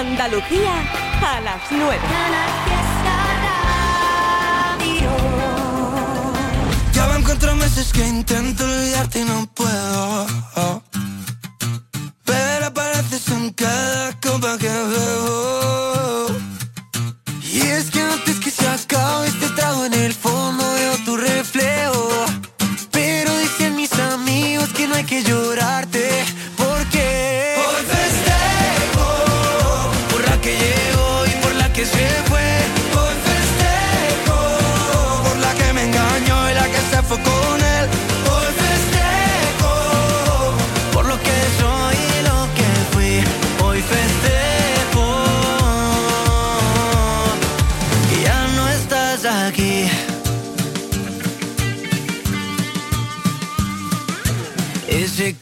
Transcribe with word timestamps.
Andalucía 0.00 0.72
a 1.20 1.40
las 1.42 1.60
9. 1.70 1.98
Ya 6.94 7.06
van 7.06 7.22
cuatro 7.22 7.54
meses 7.56 7.92
que 7.92 8.08
intento 8.08 8.64
olvidarte 8.64 9.20
y 9.20 9.24
no 9.24 9.46
puedo. 9.52 10.26
Pero 12.24 12.66
apareces 12.66 13.28
en 13.28 13.52
cada 13.52 14.18
copa 14.22 14.56
que 14.56 14.68
bebo. 14.68 15.69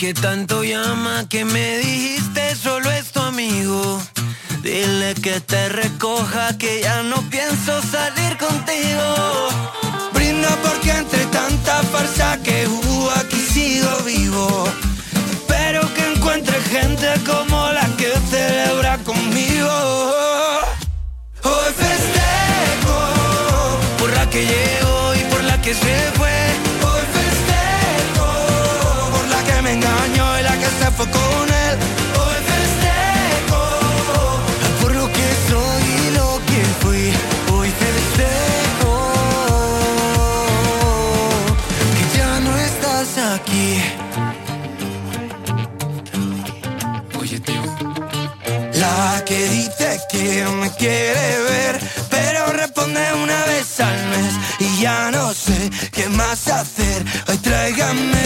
Que 0.08 0.14
tanto 0.14 0.64
llama 0.64 1.28
que 1.28 1.44
me 1.44 1.76
dijiste 1.76 2.56
solo 2.56 2.90
es 2.90 3.12
tu 3.12 3.20
amigo. 3.20 4.00
Dile 4.62 5.14
que 5.14 5.38
te 5.40 5.68
recoja 5.68 6.56
que 6.56 6.80
ya 6.80 7.02
no 7.02 7.20
pienso 7.28 7.82
salir 7.82 8.38
contigo. 8.38 9.06
Brinda 10.14 10.48
porque 10.62 10.92
entre 10.92 11.26
tanta 11.26 11.82
farsa 11.92 12.38
que 12.42 12.57
que 50.28 50.44
me 50.44 50.70
quiere 50.72 51.38
ver, 51.48 51.80
pero 52.10 52.52
responde 52.52 53.00
una 53.14 53.44
vez 53.46 53.80
al 53.80 53.98
mes 54.08 54.34
y 54.58 54.82
ya 54.82 55.10
no 55.10 55.32
sé 55.32 55.70
qué 55.90 56.06
más 56.10 56.48
hacer. 56.48 57.02
Hoy 57.28 57.38
tráigame 57.38 58.17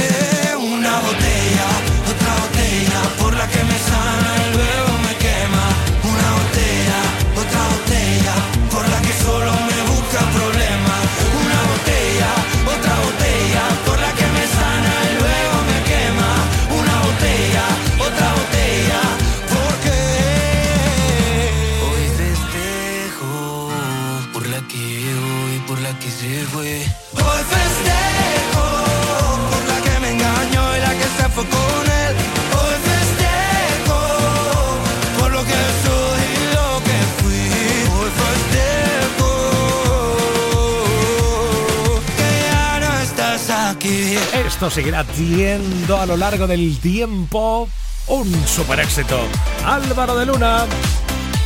Seguirá 44.70 45.05
siendo 45.14 46.00
a 46.00 46.06
lo 46.06 46.17
largo 46.17 46.46
del 46.46 46.78
tiempo 46.78 47.68
un 48.06 48.46
super 48.46 48.78
éxito. 48.80 49.18
Álvaro 49.67 50.17
de 50.17 50.27
Luna. 50.27 50.67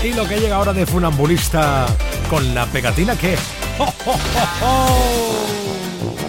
Y 0.04 0.12
lo 0.12 0.28
que 0.28 0.38
llega 0.38 0.56
ahora 0.56 0.72
de 0.72 0.84
funambulista 0.84 1.86
con 2.28 2.54
la 2.54 2.66
pegatina 2.66 3.16
que... 3.16 3.36
¡Oh, 3.78 3.92
oh, 4.04 4.18
oh, 4.62 5.46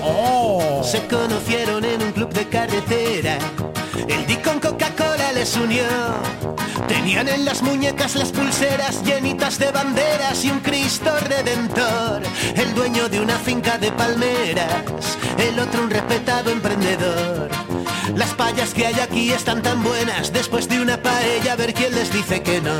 oh! 0.02 0.84
Se 0.84 1.06
conocieron 1.08 1.84
en 1.84 2.02
un 2.02 2.12
club 2.14 2.34
de 2.34 2.48
carretera. 2.48 3.38
El 4.08 4.26
Dick 4.26 4.42
con 4.44 4.60
Coca-Cola 4.60 5.34
les 5.34 5.56
unió. 5.58 5.84
Tenían 6.88 7.28
en 7.28 7.46
las 7.46 7.62
muñecas 7.62 8.16
las 8.16 8.32
pulseras 8.32 9.04
llenitas 9.04 9.58
de 9.58 9.72
banderas 9.72 10.46
y 10.46 10.52
un 10.52 10.60
Cristo 10.60 11.12
redentor. 11.22 12.22
El 12.56 12.74
dueño 12.76 13.10
de 13.10 13.20
una 13.20 13.38
finca 13.38 13.78
de 13.78 13.92
palmeras, 13.92 15.18
el 15.38 15.60
otro 15.60 15.84
un 15.84 15.90
respetado 15.90 16.52
emprendedor. 16.52 17.50
Las 18.16 18.34
payas 18.34 18.74
que 18.74 18.86
hay 18.86 19.00
aquí 19.00 19.32
están 19.32 19.62
tan 19.62 19.84
buenas, 19.84 20.32
después 20.32 20.70
de 20.70 20.80
una 20.80 21.02
paella 21.02 21.54
a 21.54 21.56
ver 21.56 21.74
quién 21.74 21.94
les 21.94 22.12
dice 22.12 22.42
que 22.42 22.62
no. 22.62 22.80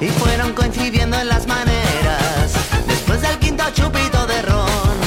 Y 0.00 0.08
fueron 0.08 0.52
coincidiendo 0.52 1.18
en 1.18 1.28
las 1.28 1.46
maneras, 1.46 2.52
después 2.86 3.20
del 3.22 3.38
quinto 3.38 3.64
chupito 3.72 4.26
de 4.26 4.42
ron. 4.42 4.98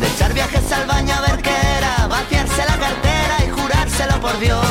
De 0.00 0.06
echar 0.08 0.34
viajes 0.34 0.70
al 0.72 0.86
baño 0.86 1.14
a 1.14 1.20
ver 1.20 1.42
qué 1.42 1.54
era, 1.78 2.06
vaciarse 2.06 2.64
la 2.66 2.76
cartera 2.78 3.36
y 3.46 3.50
jurárselo 3.50 4.20
por 4.20 4.38
Dios. 4.38 4.69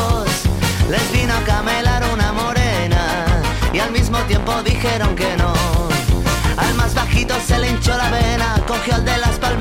Dijeron 4.82 5.14
que 5.16 5.36
no. 5.38 5.54
Al 6.56 6.74
más 6.76 6.94
bajito 6.94 7.34
se 7.46 7.60
le 7.60 7.70
hinchó 7.70 7.98
la 7.98 8.10
vena, 8.10 8.64
cogió 8.66 8.96
al 8.96 9.04
de 9.04 9.18
las 9.18 9.38
palmeras 9.38 9.59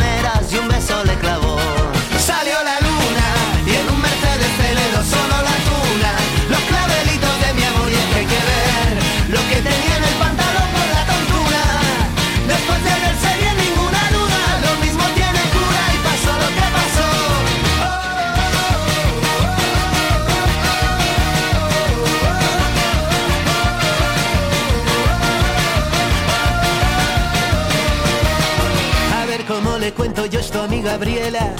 Gabriela. 30.98 31.54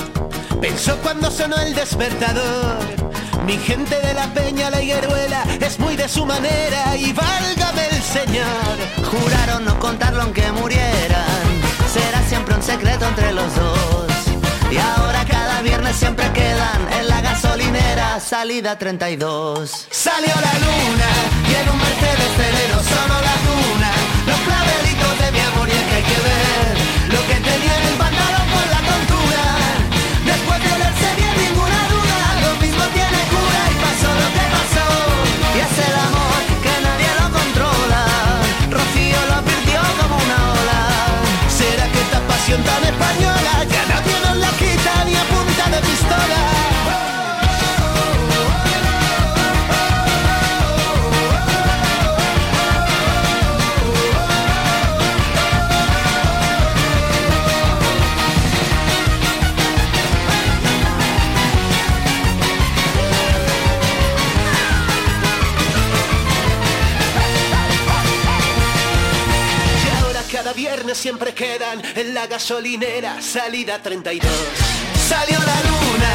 Pensó 0.61 0.97
cuando 0.97 1.31
sonó 1.31 1.57
el 1.59 1.73
despertador. 1.73 2.79
Mi 3.47 3.57
gente 3.57 3.97
de 4.01 4.13
la 4.13 4.27
peña, 4.35 4.69
la 4.69 4.83
higueruela, 4.83 5.45
es 5.61 5.79
muy 5.79 5.95
de 5.95 6.09
su 6.09 6.27
manera 6.27 6.97
y 6.97 7.13
válgame 7.13 7.87
el 7.89 8.03
Señor. 8.03 8.75
Juraron 9.13 9.65
no 9.65 9.79
contarlo 9.79 10.23
aunque 10.23 10.51
murieran. 10.51 11.47
Será 11.93 12.21
siempre 12.29 12.57
un 12.57 12.63
secreto 12.65 13.07
entre 13.07 13.33
los 13.33 13.55
dos. 13.55 14.07
Y 14.73 14.77
ahora 14.77 15.25
cada 15.25 15.63
viernes 15.63 15.95
siempre 15.95 16.29
quedan 16.33 16.93
en 16.99 17.07
la 17.07 17.21
gasolinera, 17.21 18.19
salida 18.19 18.77
32. 18.77 19.87
Salió 19.89 20.35
la 20.35 20.55
luna 20.67 21.11
y 21.49 21.55
en 21.55 21.69
un 21.71 21.79
Mercedes 21.79 22.31
Celero 22.39 22.79
solo 22.83 23.15
la 23.29 23.37
tuna. 23.47 23.91
Los 24.27 24.41
clavelitos 24.41 25.19
de 25.21 25.31
mi 25.31 25.39
amor 25.39 25.69
y 25.69 25.73
es 25.73 25.85
que 25.85 25.95
hay 25.95 26.03
que 26.03 26.21
ver 26.29 26.89
lo 27.15 27.21
que 27.29 27.35
tenía 27.35 27.79
en 27.79 27.87
el 27.87 27.95
pantalón 27.95 28.38
que 42.59 42.71
tan 42.71 42.85
española 42.85 43.65
ya 43.65 43.85
nadie 43.87 44.17
nos 44.25 44.37
la 44.37 44.51
quita 44.59 45.05
ni 45.05 45.15
a 45.15 45.25
punta 45.25 45.71
de 45.71 45.81
pistola? 45.87 46.58
Siempre 70.95 71.35
quedan 71.35 71.83
en 71.97 72.15
la 72.15 72.27
gasolinera, 72.27 73.21
salida 73.21 73.83
32. 73.83 74.31
Salió 75.09 75.39
la 75.39 75.61
luna 75.69 76.13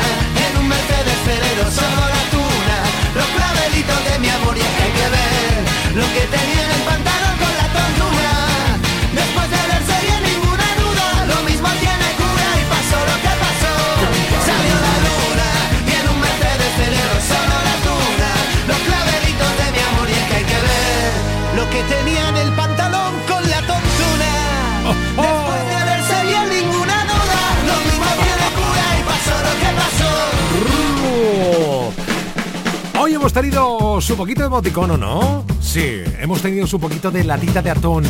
en 0.47 0.57
un 0.57 0.67
Mercedes 0.67 1.17
Ferrero, 1.25 1.71
solo 1.71 2.01
la 2.15 2.23
tuna, 2.31 2.77
los 3.15 3.25
clavelitos 3.35 4.05
de 4.11 4.19
mi 4.19 4.29
amor 4.29 4.57
y 4.57 4.61
hay 4.61 4.91
que 4.91 5.09
ver 5.09 5.95
lo 5.95 6.05
que 6.13 6.25
tenía 6.27 6.63
en 6.65 6.71
el 6.71 6.81
pantalón 6.81 7.32
su 34.03 34.17
poquito 34.17 34.41
de 34.41 34.49
boticono, 34.49 34.97
¿no? 34.97 35.45
Sí, 35.61 36.03
hemos 36.19 36.41
tenido 36.41 36.67
su 36.67 36.77
poquito 36.77 37.09
de 37.09 37.23
latita 37.23 37.61
de 37.61 37.71
atún, 37.71 38.03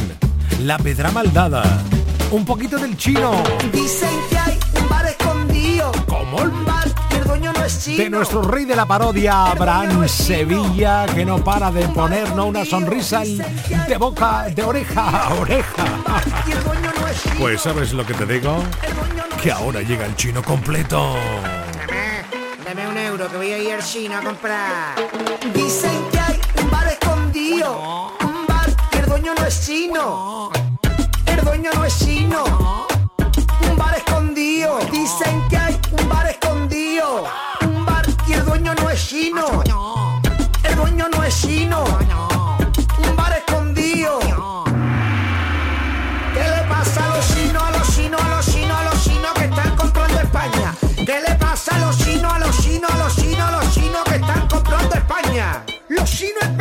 la 0.62 0.80
pedra 0.80 1.12
maldada, 1.12 1.84
un 2.32 2.44
poquito 2.44 2.80
del 2.80 2.98
chino. 2.98 3.44
Dicen 3.72 4.10
que 4.28 4.38
hay 4.40 4.60
un 4.82 4.90
bar 4.90 5.06
escondido. 5.06 5.92
¿Cómo? 6.08 6.38
Un 6.38 6.66
bar 6.66 6.90
que 7.10 7.18
el 7.18 7.24
dueño 7.26 7.54
no 7.54 7.64
es 7.64 7.84
chino. 7.84 7.98
De 8.04 8.10
nuestro 8.10 8.42
rey 8.42 8.66
de 8.66 8.76
la 8.76 8.88
parodia, 8.88 9.46
Abraham 9.52 10.08
Sevilla, 10.08 11.06
que 11.06 11.26
no 11.26 11.44
para 11.44 11.70
de 11.70 11.88
ponernos 11.90 12.48
una 12.48 12.66
sonrisa 12.66 13.22
de 13.24 13.98
boca, 13.98 14.48
de 14.50 14.64
oreja 14.64 15.28
a 15.28 15.34
oreja. 15.36 15.86
El. 16.48 17.38
Pues 17.38 17.62
sabes 17.62 17.94
lo 17.94 18.04
que 18.04 18.16
te 18.16 18.26
digo, 18.26 18.58
El 18.82 19.42
que 19.42 19.52
ahora 19.52 19.82
llega 19.82 20.08
el 20.08 20.16
chino 20.16 20.42
completo. 20.42 21.16
Que 23.30 23.38
voy 23.38 23.54
a 23.54 23.58
ir 23.58 23.72
al 23.72 23.82
chino 23.82 24.18
a 24.18 24.22
comprar. 24.22 24.96
Dicen 25.54 26.10
que 26.12 26.20
hay 26.20 26.42
un 26.62 26.70
bar 26.70 26.88
escondido. 26.88 28.12
Un 28.20 28.46
bar 28.46 28.70
que 28.92 29.00
el 29.00 29.06
dueño 29.06 29.34
no 29.34 29.46
es 29.46 29.66
chino. 29.66 30.52
El 31.26 31.46
dueño 31.46 31.72
no 31.74 31.86
es 31.86 32.00
chino. 32.00 32.86
Un 33.70 33.78
bar 33.78 33.96
escondido. 33.96 34.78
Dicen 34.92 35.42
que 35.50 35.56
hay 35.56 35.80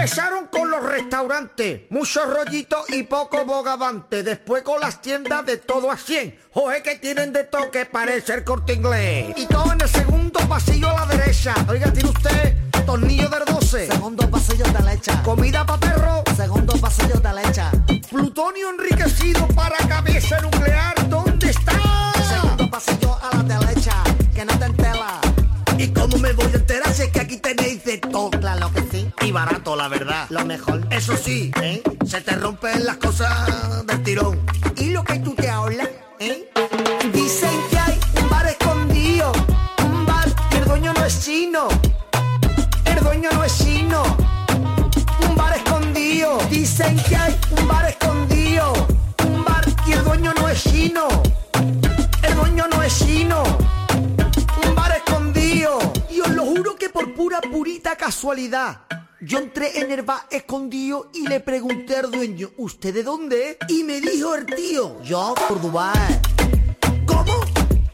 empezaron 0.02 0.48
con 0.48 0.68
los 0.68 0.82
restaurantes, 0.82 1.82
muchos 1.90 2.28
rollitos 2.28 2.90
y 2.90 3.04
poco 3.04 3.44
bogavante. 3.44 4.24
Después 4.24 4.64
con 4.64 4.80
las 4.80 5.00
tiendas 5.00 5.46
de 5.46 5.58
todo 5.58 5.92
a 5.92 5.96
100. 5.96 6.40
Oje 6.54 6.82
que 6.82 6.96
tienen 6.96 7.32
de 7.32 7.44
toque, 7.44 7.86
parece 7.86 8.34
el 8.34 8.42
corte 8.42 8.72
inglés. 8.72 9.32
Y 9.36 9.46
todo 9.46 9.72
en 9.72 9.80
el 9.80 9.88
segundo 9.88 10.40
pasillo 10.48 10.90
a 10.90 11.06
la 11.06 11.06
derecha. 11.06 11.54
Oiga, 11.68 11.92
tiene 11.92 12.08
usted 12.08 12.56
tornillo 12.84 13.28
del 13.28 13.44
12. 13.44 13.86
Segundo 13.86 14.28
pasillo 14.28 14.64
de 14.64 14.82
leche. 14.82 15.12
Comida 15.22 15.64
para 15.64 15.78
perro. 15.78 16.24
Segundo 16.36 16.74
pasillo 16.78 17.20
de 17.20 17.32
leche. 17.34 17.62
Plutonio 18.10 18.70
enriquecido 18.70 19.46
para 19.54 19.76
cabeza 19.86 20.40
nuclear. 20.40 21.08
¿Dónde 21.08 21.50
está? 21.50 22.12
Segundo 22.28 22.68
pasillo 22.68 23.16
a 23.22 23.36
la 23.36 23.42
derecha. 23.44 24.02
Que 24.34 24.44
no 24.44 24.58
te 24.58 24.64
entela. 24.64 25.20
¿Y 25.78 25.88
cómo 25.88 26.18
me 26.18 26.32
voy 26.32 26.46
a 26.52 26.56
enterar 26.56 26.92
si 26.92 27.02
es 27.02 27.08
que 27.10 27.20
aquí 27.20 27.36
tenéis 27.38 27.71
Y 29.24 29.30
barato, 29.30 29.76
la 29.76 29.88
verdad. 29.88 30.26
Lo 30.30 30.44
mejor. 30.44 30.86
Eso 30.90 31.16
sí, 31.16 31.52
¿eh? 31.62 31.82
Se 32.04 32.20
te 32.22 32.34
rompen 32.36 32.84
las 32.84 32.96
cosas 32.96 33.86
del 33.86 34.02
tirón. 34.02 34.40
¿Y 34.76 34.90
lo 34.90 35.04
que 35.04 35.20
tú 35.20 35.34
te 35.34 35.48
hablas? 35.48 35.88
¿Eh? 36.18 36.50
Dicen 37.12 37.50
que 37.70 37.78
hay 37.78 38.00
un 38.20 38.28
bar 38.28 38.46
escondido. 38.46 39.32
Un 39.84 40.06
bar 40.06 40.28
y 40.50 40.56
el 40.56 40.64
dueño 40.64 40.92
no 40.92 41.04
es 41.04 41.24
chino. 41.24 41.68
El 42.84 43.04
dueño 43.04 43.30
no 43.32 43.44
es 43.44 43.58
chino. 43.58 44.02
Un 45.28 45.36
bar 45.36 45.56
escondido. 45.56 46.38
Dicen 46.50 46.96
que 47.04 47.16
hay 47.16 47.38
un 47.58 47.68
bar 47.68 47.88
escondido. 47.88 48.72
Un 49.24 49.44
bar 49.44 49.64
y 49.86 49.92
el 49.92 50.02
dueño 50.02 50.34
no 50.34 50.48
es 50.48 50.64
chino. 50.64 51.06
El 52.22 52.34
dueño 52.34 52.66
no 52.68 52.82
es 52.82 52.98
chino 52.98 53.42
un 54.66 54.74
bar 54.74 54.92
escondido. 54.96 55.78
Y 56.10 56.20
os 56.20 56.30
lo 56.30 56.44
juro 56.44 56.76
que 56.76 56.88
por 56.88 57.14
pura 57.14 57.40
purita 57.40 57.94
casualidad. 57.96 58.80
Yo 59.24 59.38
entré 59.38 59.78
en 59.80 59.92
el 59.92 60.02
bar 60.02 60.22
escondido 60.32 61.08
y 61.14 61.28
le 61.28 61.38
pregunté 61.38 61.96
al 61.96 62.10
dueño, 62.10 62.50
¿usted 62.56 62.92
de 62.92 63.04
dónde? 63.04 63.56
Y 63.68 63.84
me 63.84 64.00
dijo 64.00 64.34
el 64.34 64.46
tío, 64.46 65.00
Yo, 65.04 65.34
Córdoba. 65.46 65.92
¿cómo? 67.06 67.32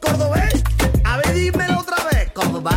¿Cordobés? 0.01 0.65
A 1.05 1.19
ver, 1.19 1.35
dímelo 1.35 1.81
otra 1.81 2.03
vez. 2.11 2.33
Córdoba. 2.33 2.73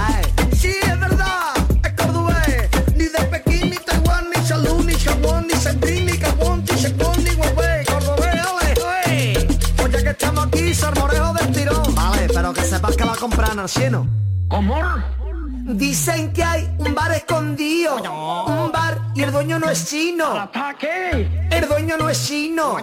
Sí, 0.53 0.75
es 0.81 0.99
verdad, 0.99 1.53
es 1.81 1.93
cordobés. 1.93 2.69
Ni 2.93 3.05
de 3.05 3.19
Pekín, 3.31 3.69
ni 3.69 3.77
Taiwán, 3.77 4.29
ni 4.35 4.45
Salud, 4.45 4.83
ni 4.83 4.95
Chabón, 4.97 5.47
ni 5.47 5.53
Sendín, 5.53 6.07
ni 6.07 6.17
Gabón, 6.17 6.65
ni 6.69 6.75
Chacón, 6.75 7.23
ni 7.23 7.29
Huawei. 7.29 7.85
Cordobés, 7.85 8.45
ole, 8.47 8.73
ole. 8.83 9.47
Pues 9.77 9.91
ya 9.93 10.03
que 10.03 10.09
estamos 10.09 10.47
aquí, 10.47 10.73
salmorejo 10.73 11.33
del 11.35 11.51
tirón. 11.53 11.95
Vale, 11.95 12.27
pero 12.27 12.51
que 12.51 12.63
sepas 12.63 12.97
que 12.97 13.05
la 13.05 13.15
compran 13.15 13.59
al 13.59 13.69
chino. 13.69 14.05
Dicen 15.63 16.33
que 16.33 16.43
hay 16.43 16.69
un 16.79 16.93
bar 16.95 17.11
escondido. 17.11 17.95
Un 18.47 18.71
bar 18.71 18.99
y 19.13 19.21
el 19.21 19.31
dueño 19.31 19.59
no 19.59 19.69
es 19.69 19.85
chino. 19.85 20.49
El 21.51 21.67
dueño 21.67 21.97
no 21.97 22.09
es 22.09 22.27
chino. 22.27 22.77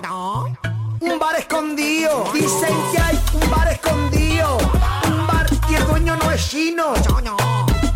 Un 1.00 1.18
bar 1.18 1.36
escondido. 1.36 2.30
Dicen 2.32 2.74
que 2.92 3.00
hay 3.00 3.18
un 3.34 3.50
bar 3.50 3.68
escondido. 3.72 4.58
Un 5.06 5.26
bar 5.26 5.46
y 5.68 5.74
el 5.74 5.86
dueño 5.86 6.16
no 6.16 6.30
es 6.30 6.48
chino. 6.48 6.94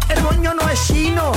El 0.08 0.22
dueño 0.22 0.54
no 0.54 0.68
es 0.68 0.86
chino. 0.86 1.32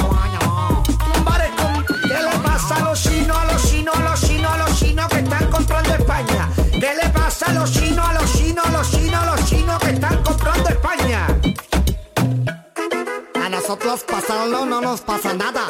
Un 1.16 1.26
bar 1.26 1.42
escondido. 1.42 1.86
¿Qué 2.02 2.24
le 2.24 2.40
pasa 2.44 2.76
a 2.78 2.80
los 2.80 3.02
chinos, 3.02 3.38
a 3.38 3.46
los 3.46 3.70
chinos, 3.70 3.96
a 3.96 4.02
los 4.02 4.22
chinos, 4.22 4.52
a 4.52 4.58
los 4.58 4.80
chinos 4.80 5.08
que 5.08 5.20
están 5.20 5.52
comprando 5.52 5.94
España? 5.94 6.50
¿Qué 6.72 6.94
le 7.02 7.10
pasa 7.10 7.46
a 7.48 7.54
los 7.54 7.72
chinos, 7.72 8.06
a 8.08 8.14
los 8.14 8.34
chinos, 8.34 8.66
a 8.66 8.72
los 8.72 8.92
chinos, 8.92 9.16
a 9.16 9.26
los 9.36 9.46
chinos 9.50 9.80
que 9.80 9.90
están 9.92 10.24
comprando 10.24 10.70
España? 10.70 11.28
Nosotros 13.68 14.04
pasarlo 14.04 14.64
no 14.68 14.80
nos 14.80 15.02
pasa 15.02 15.34
nada. 15.34 15.66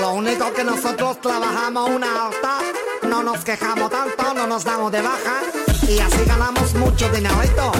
Lo 0.00 0.14
único 0.14 0.52
que 0.52 0.64
nosotros 0.64 1.20
trabajamos 1.20 1.90
una 1.90 2.26
alta, 2.26 2.58
no 3.08 3.22
nos 3.22 3.44
quejamos 3.44 3.88
tanto, 3.88 4.34
no 4.34 4.48
nos 4.48 4.64
damos 4.64 4.90
de 4.90 5.00
baja 5.00 5.42
y 5.86 6.00
así 6.00 6.24
ganamos 6.26 6.74
mucho 6.74 7.08
dinerito. 7.10 7.70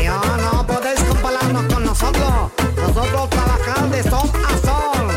Y 0.00 0.06
oh, 0.06 0.52
no 0.52 0.64
podéis 0.64 1.02
compararnos 1.02 1.74
con 1.74 1.84
nosotros. 1.86 2.52
Nosotros 2.76 3.30
trabajamos 3.30 3.90
de 3.90 4.02
sol 4.04 4.30
a 4.46 4.58
sol. 4.64 5.08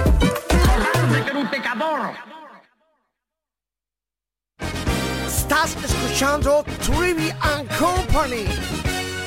Estás 5.27 5.75
escuchando 5.85 6.65
Trivian 6.83 7.67
Company. 7.77 8.47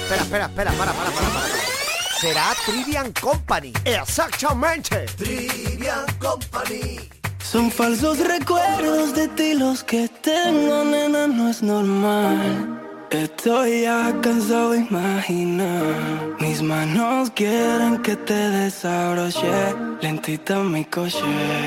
Espera, 0.02 0.22
espera, 0.22 0.46
espera, 0.46 0.72
para, 0.72 0.92
para, 0.92 1.10
para, 1.12 1.28
para. 1.28 1.73
Será 2.24 2.54
Trivian 2.64 3.12
Company. 3.20 3.70
Exactamente. 3.84 5.04
Trivian 5.18 6.06
Company. 6.18 7.10
Son 7.38 7.70
falsos 7.70 8.18
recuerdos 8.18 9.14
de 9.14 9.28
ti 9.28 9.52
los 9.52 9.84
que 9.84 10.08
tengo, 10.08 10.84
nena, 10.84 11.26
no 11.26 11.50
es 11.50 11.62
normal. 11.62 12.83
Estoy 13.14 13.82
ya 13.82 14.12
cansado 14.20 14.70
de 14.70 14.78
imaginar. 14.78 16.36
Mis 16.40 16.60
manos 16.60 17.30
quieren 17.30 18.02
que 18.02 18.16
te 18.16 18.34
desabroche 18.34 19.54
lentita 20.02 20.58
mi 20.58 20.84
coche. 20.84 21.22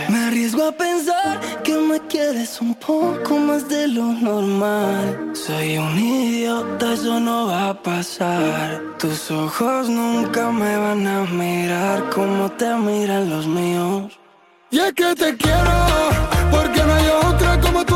Me 0.10 0.26
arriesgo 0.26 0.68
a 0.68 0.74
pensar 0.74 1.40
que 1.64 1.78
me 1.78 2.00
quieres 2.08 2.60
un 2.60 2.76
poco 2.76 3.40
más 3.40 3.70
de 3.70 3.88
lo 3.88 4.08
normal. 4.12 5.32
Soy 5.34 5.78
un 5.78 5.98
idiota, 5.98 6.94
eso 6.94 7.18
no 7.18 7.48
va 7.48 7.70
a 7.70 7.82
pasar. 7.82 8.82
Tus 9.00 9.32
ojos 9.32 9.88
nunca 9.88 10.52
me 10.52 10.78
van 10.78 11.08
a 11.08 11.22
mirar 11.28 12.10
como 12.10 12.52
te 12.52 12.76
miran 12.76 13.30
los 13.30 13.48
míos. 13.48 14.20
Y 14.70 14.80
es 14.80 14.92
que 14.92 15.16
te 15.16 15.38
quiero, 15.38 15.78
porque 16.52 16.84
no 16.84 16.94
hay 16.94 17.08
otra 17.26 17.62
como 17.62 17.86
tú 17.86 17.96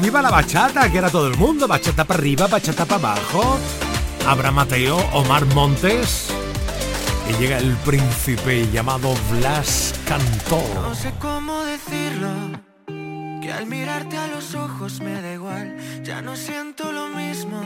viva 0.00 0.22
la 0.22 0.30
bachata, 0.30 0.90
que 0.90 0.98
era 0.98 1.10
todo 1.10 1.28
el 1.28 1.36
mundo, 1.36 1.68
bachata 1.68 2.04
para 2.04 2.18
arriba, 2.18 2.46
bachata 2.46 2.84
para 2.84 3.12
abajo. 3.12 3.58
Abraham 4.26 4.54
Mateo, 4.54 4.96
Omar 5.12 5.44
Montes. 5.54 6.28
Y 7.28 7.40
llega 7.40 7.58
el 7.58 7.74
príncipe 7.84 8.68
llamado 8.70 9.14
Blas 9.30 9.94
Cantó. 10.06 10.62
No 10.74 10.94
sé 10.94 11.12
cómo 11.20 11.62
decirlo, 11.64 12.28
que 13.40 13.52
al 13.52 13.66
mirarte 13.66 14.16
a 14.16 14.26
los 14.26 14.54
ojos 14.54 15.00
me 15.00 15.20
da 15.22 15.32
igual, 15.32 15.76
ya 16.02 16.20
no 16.20 16.36
siento 16.36 16.92
lo 16.92 17.08
mismo. 17.08 17.62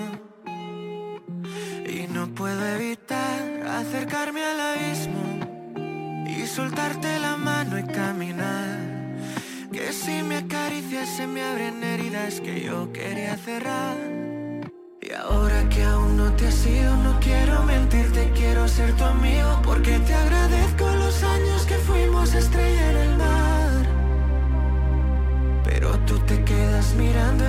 Y 1.86 2.06
no 2.12 2.28
puedo 2.34 2.64
evitar 2.66 3.66
acercarme 3.66 4.44
al 4.44 4.60
abismo 4.60 6.26
y 6.26 6.46
soltarte 6.46 7.18
la 7.18 7.36
mano 7.36 7.78
y 7.78 7.84
caminar 7.84 8.97
que 9.72 9.92
si 9.92 10.22
me 10.22 10.38
acaricias 10.38 11.08
se 11.16 11.26
me 11.26 11.42
abren 11.42 11.82
heridas 11.82 12.40
que 12.40 12.60
yo 12.60 12.92
quería 12.92 13.36
cerrar. 13.36 13.96
Y 15.00 15.12
ahora 15.12 15.68
que 15.68 15.82
aún 15.82 16.16
no 16.16 16.32
te 16.32 16.48
has 16.48 16.66
ido, 16.66 16.96
no 16.96 17.18
quiero 17.20 17.62
mentirte, 17.64 18.30
quiero 18.34 18.66
ser 18.68 18.94
tu 18.96 19.04
amigo. 19.04 19.60
Porque 19.62 19.98
te 20.00 20.14
agradezco 20.14 20.86
los 20.86 21.22
años 21.22 21.66
que 21.66 21.74
fuimos 21.76 22.34
estrella 22.34 22.90
en 22.90 22.96
el 22.96 23.16
mar. 23.16 23.86
Pero 25.64 25.98
tú 26.00 26.18
te 26.20 26.42
quedas 26.44 26.94
mirando, 26.94 27.47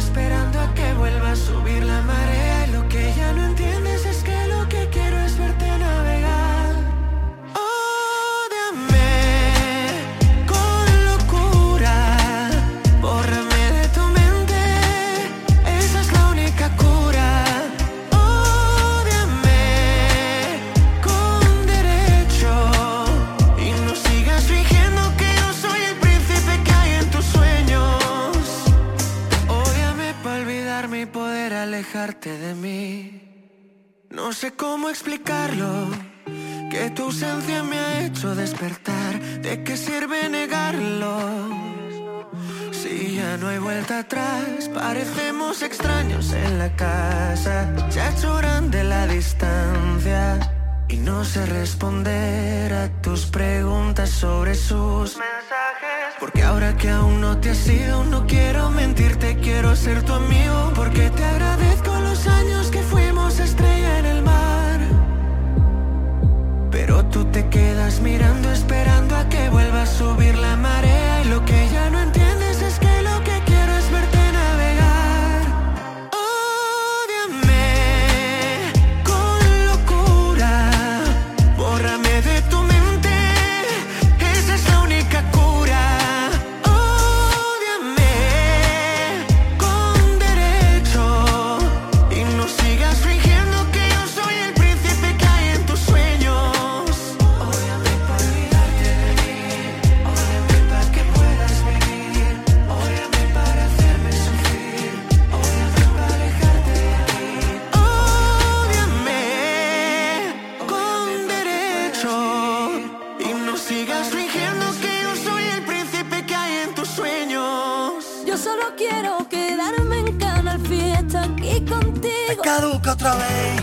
otra 122.92 123.16
vez. 123.16 123.62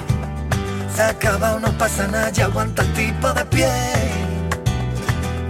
Se 0.95 1.03
acaba, 1.03 1.59
no 1.61 1.71
pasa 1.77 2.07
nada, 2.09 2.31
ya 2.31 2.47
aguanta 2.47 2.83
el 2.83 2.93
tipo 2.93 3.33
de 3.33 3.45
pie. 3.47 3.69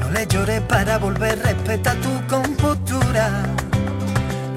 No 0.01 0.11
le 0.11 0.27
llores 0.27 0.61
para 0.63 0.99
volver, 0.99 1.39
respeta 1.43 1.95
tu 1.97 2.27
compostura. 2.27 3.45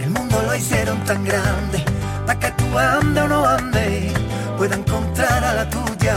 El 0.02 0.10
mundo 0.12 0.42
lo 0.46 0.56
hicieron 0.56 1.04
tan 1.06 1.24
grande, 1.24 1.84
para 2.26 2.40
que 2.40 2.52
tú 2.52 2.78
ande 2.78 3.22
o 3.22 3.28
no 3.28 3.46
ande, 3.46 4.12
pueda 4.58 4.76
encontrar 4.76 5.44
a 5.44 5.54
la 5.54 5.70
tuya, 5.70 6.16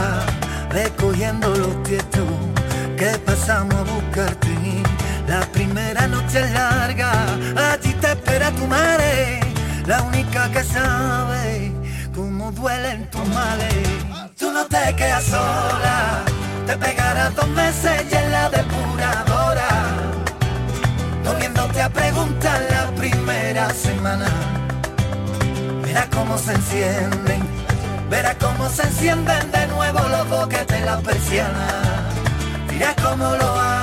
recogiendo 0.69 1.49
los 1.49 1.83
tiestos 1.83 2.27
que 2.97 3.17
pasamos 3.25 3.75
a 3.75 3.83
buscarte. 3.83 4.49
La 5.27 5.39
primera 5.51 6.05
noche 6.07 6.41
larga, 6.51 7.11
espera 8.33 8.51
tu 8.51 8.65
madre, 8.65 9.39
la 9.85 10.01
única 10.01 10.49
que 10.51 10.63
sabe 10.63 11.71
cómo 12.15 12.51
duelen 12.51 13.07
tus 13.11 13.27
males. 13.27 13.87
Tú 14.39 14.51
no 14.51 14.65
te 14.65 14.95
quedas 14.95 15.23
sola, 15.25 16.23
te 16.65 16.75
pegarás 16.77 17.35
dos 17.35 17.47
meses 17.49 18.05
y 18.11 18.15
en 18.15 18.31
la 18.31 18.49
depuradora, 18.49 19.69
no 21.23 21.35
viéndote 21.35 21.81
a 21.81 21.89
preguntar 21.89 22.59
la 22.71 22.87
primera 22.95 23.69
semana. 23.69 24.29
Verás 25.83 26.07
cómo 26.11 26.35
se 26.39 26.53
encienden, 26.53 27.41
verás 28.09 28.35
cómo 28.39 28.67
se 28.67 28.81
encienden 28.81 29.51
de 29.51 29.67
nuevo 29.67 29.99
los 30.09 30.27
boquetes 30.27 30.75
en 30.79 30.85
la 30.87 30.97
persiana. 30.97 31.67
Dirás 32.67 32.95
cómo 32.95 33.35
lo 33.35 33.59
hago, 33.59 33.82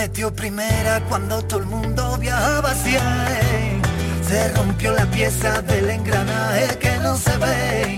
metió 0.00 0.34
primera 0.34 0.98
cuando 1.10 1.42
todo 1.42 1.60
el 1.60 1.66
mundo 1.66 2.16
viajaba 2.16 2.70
hacia 2.70 3.02
él. 3.28 3.82
Se 4.26 4.48
rompió 4.54 4.94
la 4.94 5.04
pieza 5.10 5.60
del 5.60 5.90
engranaje 5.90 6.78
que 6.78 6.96
no 7.00 7.14
se 7.18 7.36
ve. 7.36 7.96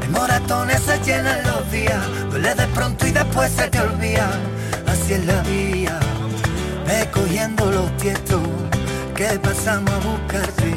De 0.00 0.08
moratones 0.10 0.80
se 0.80 0.96
llenan 1.00 1.40
los 1.42 1.68
días, 1.72 2.02
duele 2.30 2.54
de 2.54 2.66
pronto 2.68 3.04
y 3.04 3.10
después 3.10 3.50
se 3.50 3.66
te 3.66 3.80
olvida. 3.80 4.30
Así 4.86 5.14
es 5.14 5.26
la 5.26 5.42
vía, 5.42 5.98
ve 6.86 7.08
cogiendo 7.10 7.68
los 7.72 7.96
tietos 7.96 8.48
que 9.16 9.28
pasamos 9.40 9.90
a 9.90 9.98
buscarte. 9.98 10.72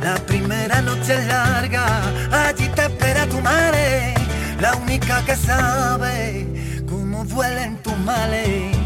La 0.00 0.14
primera 0.30 0.80
noche 0.80 1.16
es 1.18 1.26
larga, 1.26 1.84
allí 2.32 2.66
te 2.70 2.82
espera 2.82 3.26
tu 3.26 3.42
madre, 3.42 4.14
la 4.58 4.74
única 4.76 5.22
que 5.26 5.36
sabe 5.36 6.46
cómo 6.88 7.24
duelen 7.26 7.76
tus 7.82 7.98
males 7.98 8.85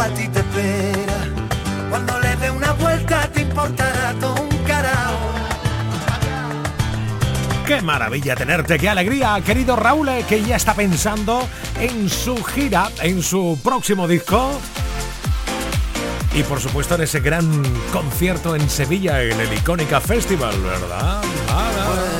a 0.00 0.08
ti 0.08 0.28
te 0.28 0.40
espera. 0.40 1.18
Cuando 1.90 2.18
le 2.20 2.36
dé 2.36 2.50
una 2.50 2.72
vuelta 2.72 3.28
te 3.32 3.42
importará 3.42 4.14
todo 4.20 4.34
un 4.42 4.56
carajo. 4.64 5.16
Qué 7.66 7.82
maravilla 7.82 8.36
tenerte, 8.36 8.78
qué 8.78 8.88
alegría, 8.88 9.40
querido 9.44 9.74
Raúl, 9.74 10.08
eh, 10.08 10.24
que 10.28 10.42
ya 10.42 10.56
está 10.56 10.74
pensando 10.74 11.48
en 11.80 12.08
su 12.08 12.42
gira, 12.44 12.90
en 13.02 13.22
su 13.22 13.58
próximo 13.62 14.06
disco. 14.06 14.60
Y 16.32 16.42
por 16.42 16.60
supuesto 16.60 16.94
en 16.96 17.00
ese 17.00 17.20
gran 17.20 17.62
concierto 17.92 18.54
en 18.54 18.68
Sevilla, 18.68 19.22
en 19.22 19.40
el 19.40 19.52
Icónica 19.52 20.00
Festival, 20.00 20.54
¿verdad? 20.60 21.22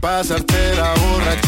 pasarte 0.00 0.74
la 0.76 0.94
borrachera, 0.94 1.47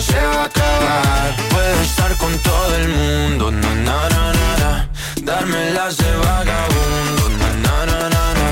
se 0.00 0.14
va 0.14 0.42
a 0.42 0.44
acabar. 0.44 1.36
Puedo 1.50 1.80
estar 1.82 2.16
con 2.16 2.36
todo 2.38 2.76
el 2.76 2.88
mundo, 2.88 3.50
na 3.50 3.74
na 3.74 4.08
na 4.08 4.32
na, 4.32 4.56
na. 4.58 5.88
de 5.90 6.16
vagabundo, 6.24 7.24
na 7.40 7.50
na 7.64 7.86
na 7.86 8.08
na 8.14 8.24
na. 8.38 8.48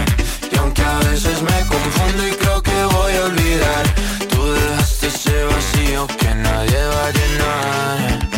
Y 0.53 0.57
aunque 0.59 0.83
a 0.83 0.99
veces 1.11 1.41
me 1.43 1.59
confundo 1.67 2.27
y 2.27 2.33
creo 2.33 2.63
que 2.63 2.85
voy 2.97 3.13
a 3.15 3.25
olvidar, 3.25 3.85
tú 4.31 4.53
dejaste 4.53 5.07
ese 5.07 5.45
vacío 5.45 6.07
que 6.19 6.35
nadie 6.35 6.81
va 6.95 7.07
a 7.07 7.11
llenar. 7.19 8.29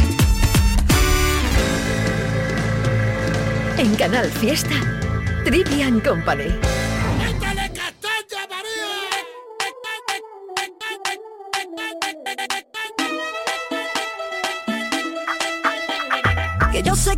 En 3.78 3.94
Canal 3.96 4.30
Fiesta, 4.30 4.76
Trivian 5.44 6.00
Company. 6.00 6.79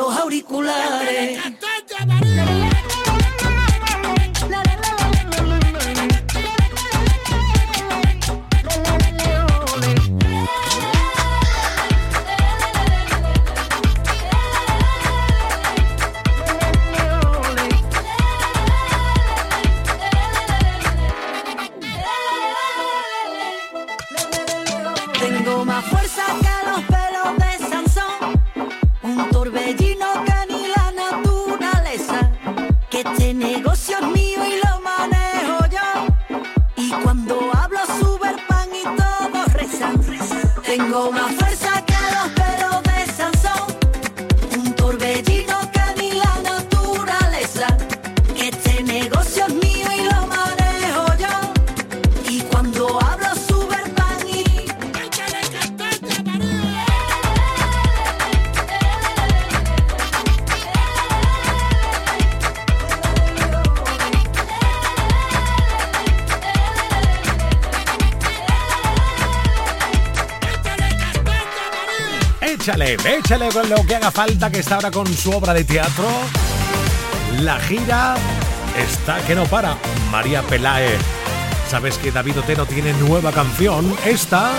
los 0.00 0.16
auriculares. 0.16 1.38
Lo 73.38 73.86
que 73.86 73.94
haga 73.94 74.10
falta 74.10 74.50
que 74.50 74.58
está 74.58 74.74
ahora 74.74 74.90
con 74.90 75.06
su 75.06 75.30
obra 75.30 75.54
de 75.54 75.62
teatro. 75.62 76.04
La 77.42 77.60
gira 77.60 78.16
está 78.76 79.24
que 79.24 79.36
no 79.36 79.44
para. 79.44 79.76
María 80.10 80.42
Pelae. 80.42 80.98
¿Sabes 81.68 81.96
que 81.98 82.10
David 82.10 82.40
Otero 82.40 82.66
tiene 82.66 82.92
nueva 82.94 83.30
canción? 83.30 83.94
Esta. 84.04 84.50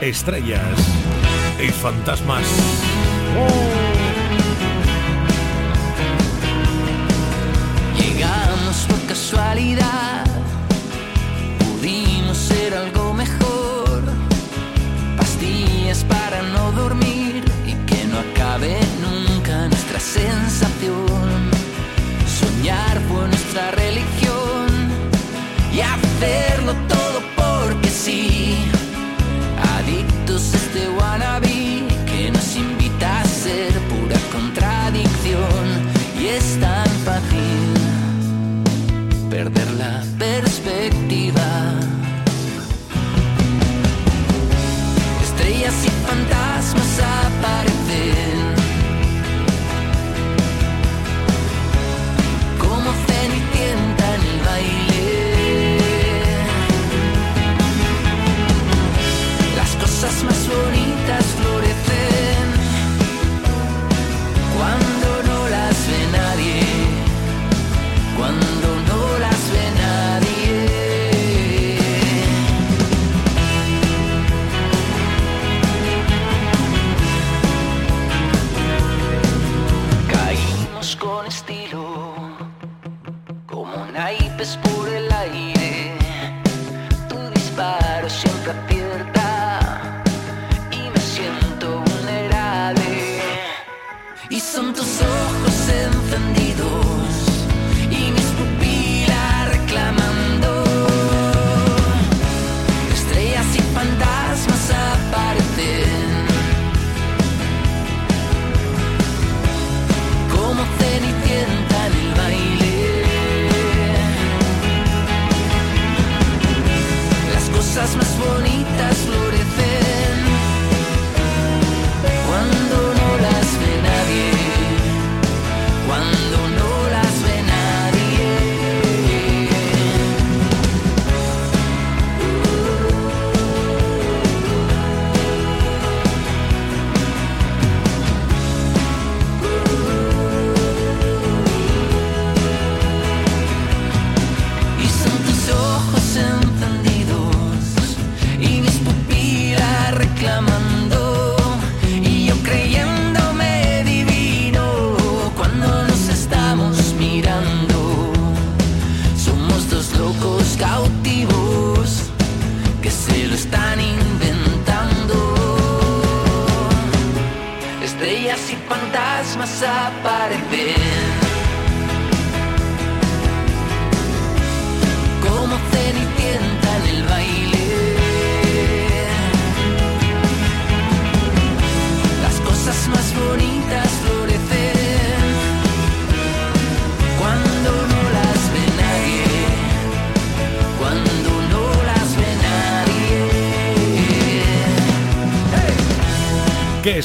Estrellas 0.00 0.78
y 1.62 1.68
fantasmas. 1.68 2.44
Llegamos 7.98 8.86
por 8.88 9.06
casualidad, 9.06 10.19
sensación. 20.00 21.50
Soñar 22.26 23.00
fue 23.08 23.24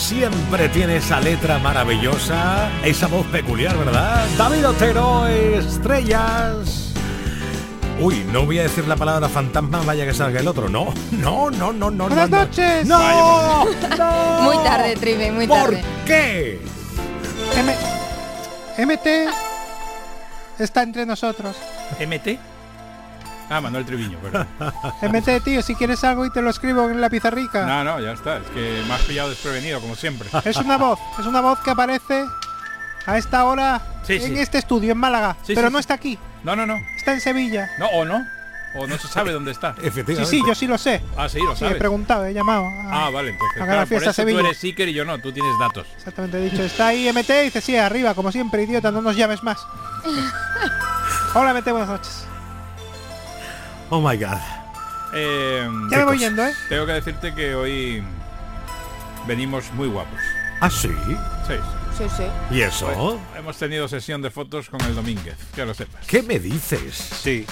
siempre 0.06 0.70
tiene 0.70 0.98
esa 0.98 1.20
letra 1.20 1.58
maravillosa, 1.58 2.70
esa 2.84 3.08
voz 3.08 3.26
peculiar, 3.28 3.76
¿verdad? 3.76 4.24
David 4.38 4.68
Otero, 4.68 5.26
estrellas. 5.26 6.94
Uy, 8.00 8.24
no 8.32 8.46
voy 8.46 8.60
a 8.60 8.64
decir 8.64 8.88
la 8.88 8.96
palabra 8.98 9.28
fantasma, 9.30 9.82
vaya 9.84 10.06
que 10.06 10.14
salga 10.14 10.42
el 10.42 10.48
otro. 10.48 10.70
No, 10.70 10.94
no, 11.12 11.50
no, 11.50 11.74
no, 11.74 11.90
no. 11.90 12.08
Buenas 12.08 12.30
no, 12.30 12.38
no. 12.38 12.46
noches. 12.46 12.86
No, 12.86 13.66
no. 13.98 14.42
Muy 14.44 14.58
tarde, 14.64 14.96
Tribe, 14.96 15.32
muy 15.32 15.48
¿Por 15.48 15.58
tarde. 15.58 15.84
qué? 16.06 16.62
M 17.58 17.76
MT 18.86 19.08
está 20.60 20.84
entre 20.84 21.06
nosotros. 21.08 21.56
¿MT? 22.00 22.38
Ah, 23.56 23.62
Manuel 23.62 23.86
Treviño, 23.86 24.18
perdón. 24.20 24.48
MT, 25.02 25.44
tío, 25.44 25.62
si 25.62 25.76
quieres 25.76 26.04
algo 26.04 26.26
y 26.26 26.30
te 26.30 26.42
lo 26.42 26.50
escribo 26.50 26.90
en 26.90 27.00
la 27.00 27.10
pizarrica. 27.10 27.66
No, 27.66 27.84
no, 27.84 28.00
ya 28.02 28.12
está. 28.12 28.38
Es 28.38 28.48
que 28.48 28.84
me 28.88 28.94
has 28.94 29.02
pillado 29.04 29.30
desprevenido, 29.30 29.80
como 29.80 29.96
siempre. 29.96 30.30
Es 30.46 30.58
una 30.58 30.78
voz, 30.78 31.00
es 31.20 31.26
una 31.26 31.42
voz 31.42 31.60
que 31.60 31.72
aparece 31.72 32.26
a 33.06 33.18
esta 33.18 33.46
hora 33.46 33.82
Sí, 34.04 34.14
en 34.14 34.22
sí. 34.36 34.40
este 34.40 34.58
estudio, 34.58 34.92
en 34.92 34.98
Málaga. 34.98 35.38
Sí, 35.44 35.54
pero 35.56 35.68
sí, 35.70 35.74
no 35.74 35.80
está 35.80 35.94
aquí, 35.94 36.18
No, 36.44 36.56
no, 36.56 36.66
no. 36.66 36.76
está 36.98 37.14
en 37.14 37.22
Sevilla. 37.22 37.70
No, 37.80 37.88
o 37.88 38.04
no. 38.06 38.26
O 38.78 38.86
no 38.88 38.98
se 38.98 39.08
sabe 39.08 39.32
dónde 39.32 39.52
está. 39.52 39.74
Sí, 39.82 40.26
sí, 40.26 40.42
yo 40.46 40.54
sí 40.54 40.68
lo 40.68 40.78
sé. 40.78 41.02
Ah, 41.18 41.30
sí, 41.30 41.40
lo 41.40 41.56
Sí, 41.56 41.64
he 41.64 41.68
sabes. 41.68 41.78
preguntado, 41.78 42.26
he 42.26 42.34
llamado. 42.34 42.66
a- 42.66 43.06
Ah, 43.06 43.10
vale, 43.10 43.30
entonces. 43.32 43.62
a 43.62 43.66
la 43.66 43.72
claro, 43.72 43.88
por 43.88 44.02
eso 44.04 44.12
Sevilla. 44.14 44.40
tú 44.40 44.46
eres 44.48 44.58
Seeker 44.58 44.90
y 44.90 44.94
yo 44.94 45.06
no, 45.06 45.18
tú 45.20 45.32
tienes 45.32 45.58
datos. 45.58 45.88
Exactamente, 45.96 46.40
he 46.40 46.50
dicho, 46.50 46.62
está 46.62 46.88
ahí 46.88 47.08
MT 47.08 47.30
y 47.30 47.44
dice, 47.46 47.62
sí, 47.62 47.78
arriba, 47.78 48.14
como 48.16 48.34
siempre, 48.34 48.64
idiota, 48.64 48.92
no 48.92 49.02
nos 49.02 49.16
llames 49.16 49.42
más. 49.44 49.66
Hola 51.36 51.54
MT, 51.54 51.72
buenas 51.72 51.88
noches. 51.90 52.28
Oh 53.90 54.02
my 54.02 54.18
god. 54.18 54.38
Eh, 55.14 55.68
Ya 55.92 55.98
me 56.00 56.04
voy 56.06 56.18
yendo, 56.18 56.44
¿eh? 56.46 56.54
Tengo 56.70 56.86
que 56.86 56.94
decirte 56.94 57.34
que 57.34 57.56
hoy 57.56 58.04
venimos 59.28 59.72
muy 59.74 59.88
guapos. 59.88 60.20
¿Ah, 60.62 60.70
sí? 60.70 60.90
Sí. 61.48 61.54
Sí, 61.98 62.04
sí. 62.18 62.24
¿Y 62.52 62.62
eso? 62.62 63.20
Hemos 63.38 63.58
tenido 63.58 63.88
sesión 63.88 64.22
de 64.22 64.30
fotos 64.30 64.70
con 64.70 64.82
el 64.82 64.96
Domínguez, 64.96 65.38
que 65.54 65.66
lo 65.66 65.74
sepas. 65.74 66.06
¿Qué 66.08 66.22
me 66.24 66.40
dices? 66.40 66.94
Sí. 66.96 67.46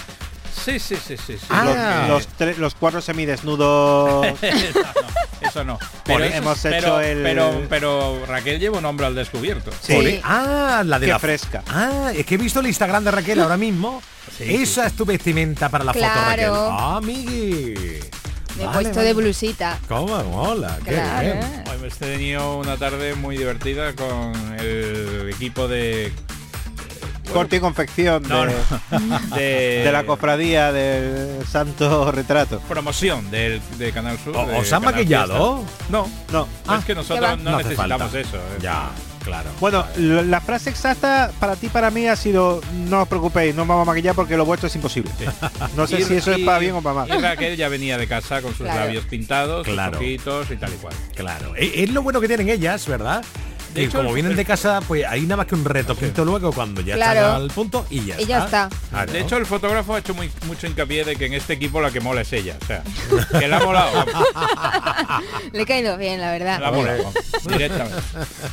Sí, 0.54 0.80
sí, 0.80 0.96
sí, 0.98 1.16
sí. 1.18 1.38
sí. 1.38 1.46
Ah. 1.50 2.06
Los, 2.08 2.26
los, 2.28 2.38
tre- 2.38 2.58
los 2.58 2.76
cuatro 2.76 3.02
semidesnudos. 3.02 4.28
Eso 5.42 5.64
no. 5.64 5.80
Pero 6.06 6.24
hemos 6.26 6.60
pero- 6.60 6.78
hecho 6.78 7.00
el- 7.02 7.24
Pero, 7.24 7.62
pero 7.70 8.26
Raquel 8.28 8.60
lleva 8.60 8.78
un 8.80 8.86
hombre 8.86 9.06
al 9.06 9.16
descubierto. 9.16 9.72
Sí. 9.82 10.20
Ah, 10.24 10.84
la 10.86 11.00
de 11.00 11.06
Qué 11.08 11.12
la 11.14 11.20
fresca. 11.20 11.64
Ah, 11.70 12.12
es 12.14 12.26
que 12.26 12.36
he 12.36 12.38
visto 12.38 12.60
el 12.60 12.68
Instagram 12.68 13.04
de 13.04 13.12
Raquel 13.12 13.40
ahora 13.40 13.58
mismo. 13.58 14.02
Sí, 14.38 14.56
Esa 14.64 14.88
es 14.88 14.94
tu 14.94 15.06
vestimenta 15.06 15.70
para 15.70 15.84
la 15.84 15.92
Claro. 15.94 16.16
foto, 16.16 16.30
Raquel. 16.30 16.50
Ah. 16.54 17.00
Me 18.56 18.64
he 18.64 18.66
Vale, 18.68 18.72
puesto 18.82 18.96
vale. 18.98 19.08
de 19.08 19.14
blusita. 19.14 19.80
¿Cómo? 19.88 20.24
Mola, 20.26 20.78
qué 20.86 20.92
Claro, 20.92 21.22
bien. 21.22 21.38
¿eh? 21.40 21.64
Hoy 21.72 21.88
he 21.88 21.90
tenido 21.90 22.58
una 22.60 22.78
tarde 22.78 23.16
muy 23.16 23.36
divertida 23.38 23.94
con 23.94 24.34
el 24.60 25.30
equipo 25.34 25.68
de 25.68 26.12
Corte 27.32 27.56
y 27.56 27.60
confección 27.60 28.22
No, 28.28 28.46
de, 28.46 28.54
no. 28.92 29.20
De- 29.36 29.82
de 29.84 29.92
la 29.92 30.04
cofradía 30.06 30.72
del 30.72 31.44
Santo 31.48 32.12
Retrato. 32.12 32.60
promoción 32.70 33.32
del, 33.32 33.60
de 33.80 33.92
Canal 33.92 34.20
Sur. 34.20 34.38
¿O- 34.38 34.46
de 34.46 34.56
¿Os 34.60 34.72
han 34.72 34.84
maquillado? 34.84 35.58
Fiesta. 35.64 35.86
No, 35.90 36.08
No. 36.32 36.78
es 36.78 36.86
que 36.86 36.94
nosotros 36.94 37.40
no, 37.40 37.52
No 37.52 37.58
necesitamos 37.58 38.12
falta. 38.12 38.20
eso. 38.20 38.38
eh. 38.38 38.60
Ya, 38.62 38.92
claro. 39.24 39.50
Bueno, 39.60 39.86
la 39.98 40.42
frase 40.42 40.70
exacta 40.70 41.32
para 41.40 41.56
ti, 41.56 41.68
para 41.70 41.90
mí 41.92 42.08
ha 42.08 42.16
sido 42.16 42.62
no 42.88 43.02
os 43.04 43.08
preocupéis, 43.08 43.56
no 43.56 43.66
vamos 43.66 43.88
a 43.88 43.92
maquillar 43.92 44.16
porque 44.16 44.38
lo 44.38 44.46
vuestro 44.46 44.68
es 44.68 44.76
imposible. 44.76 45.12
No 45.76 45.88
sé 45.88 46.00
Y- 46.00 46.04
si 46.04 46.16
eso 46.16 46.32
es 46.32 46.40
y- 46.40 46.44
para 46.46 46.60
bien 46.60 46.76
o 46.76 46.82
para 46.82 47.06
Y 47.06 47.10
mal. 47.10 47.22
Raquel 47.22 47.56
ya 47.58 47.68
venía 47.70 47.98
de 47.98 48.08
casa 48.08 48.42
con 48.42 48.52
sus 48.52 48.66
Claro. 48.66 48.82
labios 48.86 49.06
pintados, 49.06 49.66
Claro. 49.66 49.94
sus 49.98 50.02
ojitos 50.02 50.52
y 50.52 50.56
tal 50.58 50.74
y 50.74 50.78
cual. 50.78 50.94
Claro. 51.16 51.56
E- 51.56 51.84
Es 51.84 51.90
lo 51.92 52.02
bueno 52.04 52.22
que 52.22 52.28
tienen 52.28 52.50
ellas, 52.50 52.88
¿verdad? 52.88 53.24
De 53.74 53.82
Que 53.82 53.84
hecho, 53.88 53.98
como 53.98 54.10
el- 54.10 54.16
vienen 54.16 54.36
de 54.36 54.46
casa, 54.46 54.82
pues 54.88 55.04
hay 55.06 55.22
nada 55.24 55.38
más 55.38 55.48
que 55.48 55.56
un 55.56 55.66
retoquito 55.66 56.24
luego 56.24 56.52
cuando 56.54 56.82
ya 56.82 56.94
Claro. 56.96 57.20
están 57.22 57.36
al 57.42 57.48
punto 57.50 57.86
y 57.90 58.06
ya 58.06 58.22
Y 58.22 58.26
ya 58.26 58.46
está. 58.46 58.70
Claro. 58.92 59.12
De 59.12 59.20
hecho, 59.20 59.38
el 59.38 59.46
fotógrafo 59.48 59.96
ha 59.96 60.00
hecho 60.00 60.14
muy, 60.14 60.30
mucho 60.46 60.68
hincapié 60.68 61.04
de 61.04 61.16
que 61.16 61.26
en 61.26 61.34
este 61.34 61.54
equipo 61.54 61.82
la 61.82 61.90
que 61.90 62.00
mola 62.00 62.22
es 62.22 62.32
ella. 62.34 62.56
O 62.62 62.66
sea, 62.66 62.84
que 63.40 63.48
la 63.48 63.58
ha 63.58 63.64
molado. 63.66 64.06
Le 65.54 65.62
he 65.64 65.66
caído 65.66 65.98
bien, 65.98 66.22
la 66.22 66.32
verdad. 66.32 66.60
La 66.60 66.72
molado. 66.72 67.12
Directamente. 67.48 67.98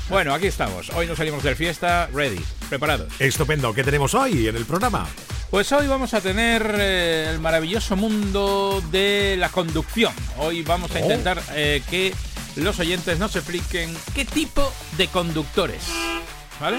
Bueno, 0.09 0.33
aquí 0.35 0.46
estamos. 0.46 0.90
Hoy 0.94 1.06
nos 1.06 1.18
salimos 1.18 1.42
del 1.42 1.54
fiesta. 1.56 2.09
Ready. 2.14 2.40
Preparados. 2.70 3.09
Estupendo. 3.18 3.74
¿Qué 3.74 3.85
tenemos 3.85 4.14
hoy 4.14 4.48
en 4.48 4.56
el 4.56 4.64
programa? 4.64 5.06
Pues 5.50 5.72
hoy 5.72 5.88
vamos 5.88 6.14
a 6.14 6.20
tener 6.20 6.76
eh, 6.78 7.28
el 7.30 7.40
maravilloso 7.40 7.96
mundo 7.96 8.80
de 8.92 9.34
la 9.36 9.48
conducción. 9.48 10.12
Hoy 10.38 10.62
vamos 10.62 10.90
a 10.92 10.98
Oh. 10.98 11.02
intentar 11.02 11.42
eh, 11.52 11.82
que 11.90 12.14
los 12.56 12.78
oyentes 12.78 13.18
nos 13.18 13.34
expliquen 13.34 13.96
qué 14.14 14.24
tipo 14.24 14.72
de 14.96 15.08
conductores. 15.08 15.82
¿Vale? 16.60 16.78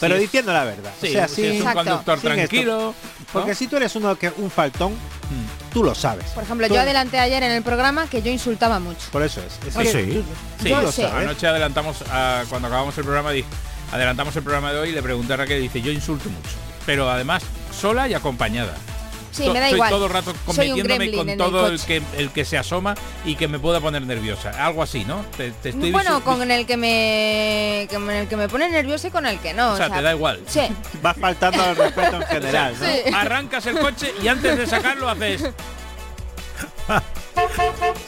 Pero 0.00 0.14
Si 0.14 0.16
es- 0.16 0.30
diciendo 0.30 0.52
la 0.52 0.64
verdad. 0.64 0.92
Sí, 1.00 1.08
o 1.08 1.12
sea, 1.12 1.28
si 1.28 1.46
es 1.46 1.62
un 1.62 1.72
conductor 1.72 2.16
esto. 2.18 2.28
tranquilo. 2.28 2.78
¿no? 2.78 2.94
Porque 3.32 3.54
si 3.54 3.66
tú 3.68 3.76
eres 3.76 3.96
uno 3.96 4.16
que 4.16 4.32
un 4.36 4.50
faltón, 4.50 4.92
Mm. 4.92 5.72
tú 5.72 5.82
lo 5.82 5.94
sabes. 5.94 6.26
Por 6.32 6.44
ejemplo, 6.44 6.68
Tú- 6.68 6.74
yo 6.74 6.80
adelanté 6.80 7.18
ayer 7.18 7.42
en 7.42 7.52
el 7.52 7.62
programa 7.62 8.06
que 8.08 8.20
yo 8.22 8.30
insultaba 8.30 8.78
mucho. 8.80 9.06
Por 9.10 9.22
eso 9.22 9.40
es. 9.40 9.54
es 9.66 9.90
sí. 9.90 10.24
Sí, 10.62 10.68
lo 10.68 10.78
anoche 11.16 11.46
adelantamos, 11.46 12.02
a- 12.10 12.44
cuando 12.50 12.68
acabamos 12.68 12.96
el 12.98 13.04
programa, 13.04 13.30
adelantamos 13.92 14.36
el 14.36 14.42
programa 14.42 14.72
de 14.72 14.78
hoy 14.78 14.88
y 14.90 14.92
le 14.92 15.02
pregunté 15.02 15.32
a 15.32 15.36
Raquel, 15.38 15.62
dice, 15.62 15.80
yo 15.80 15.90
insulto 15.90 16.28
mucho. 16.28 16.48
Pero 16.86 17.10
además, 17.10 17.42
sola 17.78 18.08
y 18.08 18.14
acompañada. 18.14 18.74
Sí, 19.30 19.44
To- 19.44 19.52
me 19.52 19.60
da 19.60 19.66
Soy 19.68 19.74
igual. 19.76 19.90
todo 19.90 20.06
el 20.06 20.12
rato 20.12 20.32
Soy 20.32 20.38
un 20.40 20.44
cometiéndome 20.80 20.94
gremlin 21.06 21.38
con 21.38 21.52
todo 21.52 21.66
el 21.68 21.80
que, 21.80 22.02
el 22.16 22.30
que 22.30 22.44
se 22.44 22.58
asoma 22.58 22.94
y 23.24 23.36
que 23.36 23.46
me 23.46 23.58
pueda 23.60 23.78
poner 23.80 24.02
nerviosa. 24.02 24.50
Algo 24.64 24.82
así, 24.82 25.04
¿no? 25.04 25.24
Te, 25.36 25.52
te 25.52 25.68
estoy 25.68 25.92
Bueno, 25.92 26.24
con 26.24 26.50
el 26.50 26.66
que 26.66 26.76
me 26.76 27.86
con 27.92 28.10
el 28.10 28.26
que 28.26 28.36
me 28.36 28.48
pone 28.48 28.68
nervioso 28.68 29.06
y 29.06 29.10
con 29.10 29.26
el 29.26 29.38
que 29.38 29.54
no. 29.54 29.74
O 29.74 29.76
sea, 29.76 29.90
te 29.90 30.02
da 30.02 30.12
igual. 30.12 30.40
Sí. 30.48 30.62
Vas 31.02 31.16
faltando 31.20 31.62
al 31.62 31.76
respeto 31.76 32.16
en 32.16 32.22
general, 32.26 32.74
¿no? 32.80 32.86
Sí. 32.86 33.14
Arrancas 33.14 33.66
el 33.66 33.78
coche 33.78 34.12
y 34.22 34.28
antes 34.28 34.56
de 34.58 34.66
sacarlo 34.66 35.08
haces 35.08 35.44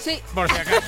Sí. 0.00 0.20
por 0.34 0.48
si 0.50 0.56
acaso. 0.58 0.80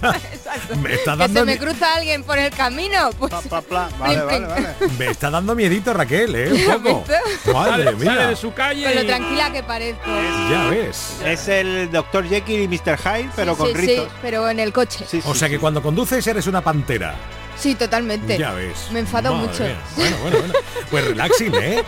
Exacto. 0.32 0.76
Me 0.76 0.94
está 0.94 1.12
que 1.12 1.18
dando 1.18 1.40
se 1.40 1.46
me 1.46 1.58
cruza 1.58 1.94
alguien 1.94 2.22
por 2.24 2.38
el 2.38 2.50
camino, 2.50 3.10
pues 3.18 3.30
Pla, 3.30 3.40
pla, 3.42 3.60
pla. 3.62 3.88
Vale, 3.98 4.22
vale, 4.22 4.46
vale. 4.46 4.68
Me 4.98 5.06
está 5.08 5.30
dando 5.30 5.54
miedito 5.54 5.92
Raquel, 5.92 6.34
¿eh? 6.34 6.52
Un 6.52 6.82
poco. 6.82 7.04
Madre 7.52 7.84
Sale, 7.84 7.84
sale 7.84 7.96
mía. 7.96 8.26
de 8.28 8.36
su 8.36 8.52
calle 8.52 8.84
con 8.84 8.94
lo 8.94 9.02
y- 9.02 9.06
tranquila 9.06 9.52
que 9.52 9.62
parezco. 9.62 10.02
Ya 10.50 10.66
ves. 10.70 11.16
Es 11.24 11.48
el 11.48 11.90
Dr. 11.90 12.28
Jekyll 12.28 12.62
y 12.62 12.68
Mr. 12.68 12.96
Hyde, 12.98 13.30
pero 13.36 13.52
Sí, 13.54 13.58
con 13.58 13.66
sí, 13.68 13.74
ritos. 13.74 14.04
sí, 14.08 14.12
pero 14.22 14.48
en 14.48 14.60
el 14.60 14.72
coche. 14.72 15.04
Sí, 15.08 15.20
O 15.24 15.32
sí, 15.32 15.38
sea 15.38 15.48
sí. 15.48 15.54
que 15.54 15.60
cuando 15.60 15.82
conduces 15.82 16.26
eres 16.26 16.46
una 16.46 16.60
pantera. 16.62 17.14
Sí, 17.60 17.74
totalmente. 17.74 18.38
Ya 18.38 18.52
ves. 18.52 18.86
Me 18.90 19.00
enfado 19.00 19.34
Madre 19.34 19.46
mucho. 19.48 19.62
mía. 19.64 19.76
Bueno, 19.96 20.16
bueno, 20.22 20.38
bueno. 20.38 20.54
Pues 20.90 21.04
relaxing, 21.04 21.54
¿eh? 21.56 21.82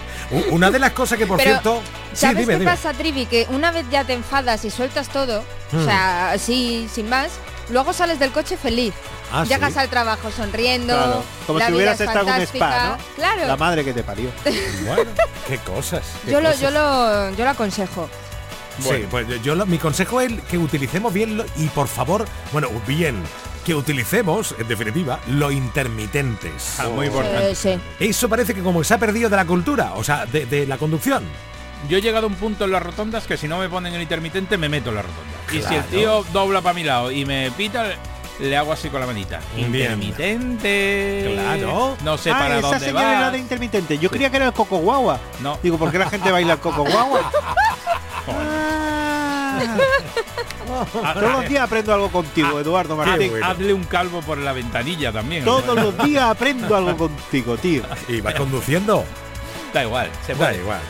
Una 0.51 0.71
de 0.71 0.79
las 0.79 0.93
cosas 0.93 1.19
que, 1.19 1.27
por 1.27 1.39
Pero, 1.39 1.51
cierto... 1.51 1.83
Sí, 2.13 2.21
¿Sabes 2.21 2.37
dime, 2.39 2.53
qué 2.55 2.59
dime. 2.61 2.71
pasa, 2.71 2.93
Trivi? 2.93 3.27
Que 3.27 3.47
una 3.51 3.71
vez 3.73 3.87
ya 3.91 4.05
te 4.05 4.13
enfadas 4.13 4.65
y 4.65 4.71
sueltas 4.71 5.09
todo, 5.09 5.43
Hmm. 5.73 5.79
o 5.81 5.85
sea, 5.87 6.33
así, 6.33 6.87
sin 6.93 7.09
más, 7.09 7.31
luego 7.71 7.95
sales 7.95 8.19
del 8.19 8.31
coche 8.33 8.59
feliz. 8.59 8.93
Ah, 9.33 9.45
Llegas 9.49 9.73
¿sí? 9.73 9.79
al 9.79 9.89
trabajo 9.89 10.31
sonriendo. 10.31 10.93
Claro, 10.95 11.25
como 11.47 11.59
la 11.59 11.65
si 11.67 11.73
vida 11.73 11.77
hubieras 11.79 12.01
es 12.03 12.07
estado 12.07 12.29
en 12.29 12.35
un 12.35 12.41
spa. 12.43 12.99
Claro. 13.17 13.47
La 13.47 13.57
madre 13.57 13.83
que 13.83 13.95
te 13.95 14.03
parió. 14.03 14.29
Bueno, 14.87 15.11
qué 15.49 15.57
cosas. 15.59 16.03
qué 16.27 16.33
yo, 16.33 16.41
lo, 16.43 16.55
yo, 16.57 16.71
lo, 16.71 17.31
yo 17.31 17.45
lo 17.45 17.51
aconsejo. 17.51 18.11
Sí, 18.79 19.07
pues 19.11 19.27
yo 19.43 19.55
lo- 19.55 19.65
mi 19.65 19.79
consejo 19.79 20.21
es 20.21 20.33
que 20.51 20.59
utilicemos 20.59 21.13
bien 21.15 21.39
lo- 21.39 21.45
y 21.57 21.69
por 21.69 21.89
favor, 21.89 22.27
bueno, 22.53 22.69
bien, 22.87 23.23
que 23.65 23.75
utilicemos, 23.75 24.55
en 24.59 24.69
definitiva, 24.69 25.21
los 25.29 25.53
intermitentes. 25.53 26.79
Ah, 26.79 26.89
muy 26.89 27.07
importante. 27.07 27.55
Sí, 27.55 27.75
sí. 27.75 27.81
Eso 28.09 28.29
parece 28.29 28.55
que 28.55 28.63
como 28.63 28.83
se 28.85 28.95
ha 28.95 28.99
perdido 28.99 29.29
de 29.31 29.37
la 29.37 29.45
cultura, 29.45 29.95
o 29.95 30.05
sea, 30.05 30.27
de, 30.27 30.47
de 30.47 30.67
la 30.67 30.79
conducción. 30.79 31.25
Yo 31.89 31.99
he 31.99 32.01
llegado 32.01 32.27
a 32.27 32.29
un 32.29 32.37
punto 32.37 32.65
en 32.65 32.73
las 32.73 32.83
rotondas 32.83 33.27
que 33.27 33.37
si 33.37 33.49
no 33.49 33.59
me 33.59 33.69
ponen 33.69 33.93
el 33.95 34.03
intermitente 34.03 34.57
me 34.57 34.69
meto 34.69 34.91
en 34.91 34.97
la 34.97 35.03
rotonda. 35.03 35.33
Y 35.53 35.63
si 35.63 35.75
el 35.75 35.85
tío 35.85 36.25
dobla 36.33 36.61
para 36.61 36.75
mi 36.75 36.85
lado 36.85 37.11
y 37.11 37.25
me 37.25 37.51
pita, 37.51 37.87
le 38.39 38.57
hago 38.57 38.73
así 38.73 38.89
con 38.89 39.01
la 39.01 39.07
manita. 39.07 39.41
Bien. 39.55 39.67
Intermitente. 39.67 41.31
Claro. 41.35 41.97
No 42.05 42.17
sé 42.19 42.31
ah, 42.31 42.39
para 42.39 42.59
esa 42.59 42.69
dónde 42.69 42.87
señal 42.87 43.05
es 43.05 43.19
la 43.19 43.27
va. 43.27 43.31
de 43.31 43.39
intermitente. 43.39 43.99
Yo 43.99 44.11
creía 44.11 44.31
que 44.31 44.37
era 44.37 44.47
el 44.47 44.53
coco 44.53 44.79
guagua. 44.79 45.19
No. 45.41 45.59
Digo, 45.63 45.77
¿por 45.79 45.91
qué 45.91 45.99
la 45.99 46.09
gente 46.09 46.31
baila 46.31 46.55
el 46.55 46.61
coco 46.61 46.85
guagua? 46.85 47.31
Ah. 48.29 49.12
Todos 50.93 51.33
los 51.33 51.49
días 51.49 51.65
aprendo 51.65 51.95
algo 51.95 52.11
contigo, 52.11 52.61
Eduardo 52.61 52.97
Martín. 52.97 53.31
bueno. 53.31 53.47
Hazle 53.47 53.73
un 53.75 53.85
calvo 53.85 54.21
por 54.23 54.39
la 54.39 54.53
ventanilla 54.53 55.13
también. 55.13 55.45
Todos 55.45 55.77
los 55.77 55.97
días 56.05 56.25
aprendo 56.25 56.75
algo 56.77 56.97
contigo, 56.97 57.57
tío. 57.57 57.83
Y 58.09 58.21
vas 58.21 58.35
conduciendo. 58.35 59.05
Da 59.73 59.83
igual, 59.85 60.11
se 60.27 60.33
Da 60.35 60.39
puede. 60.39 60.59
igual. 60.59 60.81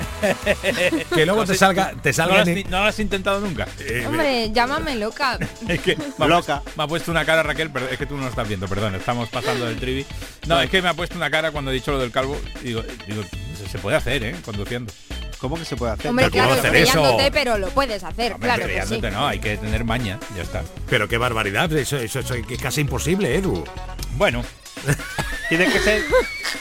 que 1.15 1.25
luego 1.27 1.41
No 1.43 1.47
te 1.47 1.55
salga, 1.55 1.93
te 2.03 2.09
¿No 2.11 2.13
salga 2.15 2.35
lo, 2.37 2.41
has, 2.43 2.49
en- 2.49 2.55
ni- 2.55 2.65
no 2.65 2.81
lo 2.81 2.85
has 2.87 2.99
intentado 2.99 3.41
nunca? 3.41 3.67
eh, 3.79 4.05
Hombre, 4.07 4.51
llámame 4.53 4.97
loca. 4.97 5.39
Es 5.69 5.81
que 5.81 5.97
me 5.97 6.27
Loca. 6.27 6.61
puesto, 6.63 6.63
me 6.77 6.83
ha 6.83 6.87
puesto 6.89 7.11
una 7.11 7.25
cara 7.25 7.43
Raquel, 7.43 7.71
pero 7.71 7.89
es 7.89 7.97
que 7.99 8.07
tú 8.07 8.17
no 8.17 8.23
lo 8.25 8.29
estás 8.29 8.49
viendo, 8.49 8.67
perdón, 8.69 8.95
estamos 8.97 9.29
pasando 9.29 9.67
del 9.67 9.77
trivi. 9.79 10.05
No, 10.47 10.61
es 10.61 10.69
que 10.69 10.83
me 10.83 10.89
ha 10.89 10.95
puesto 10.95 11.17
una 11.17 11.31
cara 11.31 11.53
cuando 11.53 11.71
he 11.71 11.75
dicho 11.75 11.93
lo 11.93 11.99
del 11.99 12.11
calvo. 12.11 12.37
Digo, 12.63 12.83
digo 13.07 13.23
se- 13.71 13.79
puede 13.79 13.97
hacer, 13.97 14.23
¿eh? 14.25 14.37
Conduciendo. 14.45 14.93
¿Cómo 15.39 15.57
que 15.57 15.65
se 15.65 15.77
puede 15.77 15.93
hacer? 15.93 16.09
Hombre, 16.09 16.27
Pero 16.31 16.45
¿cómo 16.45 16.55
claro, 16.55 16.69
hacer 16.69 16.83
eso? 16.83 17.17
pero 17.33 17.59
lo 17.59 17.69
puedes 17.71 18.05
hacer, 18.05 18.35
Hombre, 18.35 18.49
claro 18.49 18.67
que 18.67 18.83
sí. 18.87 19.01
no, 19.13 19.27
hay 19.27 19.41
que 19.41 19.57
tener 19.57 19.85
maña, 19.85 20.19
ya 20.37 20.43
está. 20.43 20.63
Pero 20.89 21.09
qué 21.09 21.19
barbaridad, 21.19 21.73
eso, 21.73 21.97
eso, 21.97 22.21
eso 22.21 22.35
es 22.35 22.59
casi 22.63 22.83
imposible, 22.83 23.35
Edu. 23.37 23.65
Bueno, 24.17 24.45
Tienes 25.49 25.71
que 25.73 25.81
ser, 25.81 26.03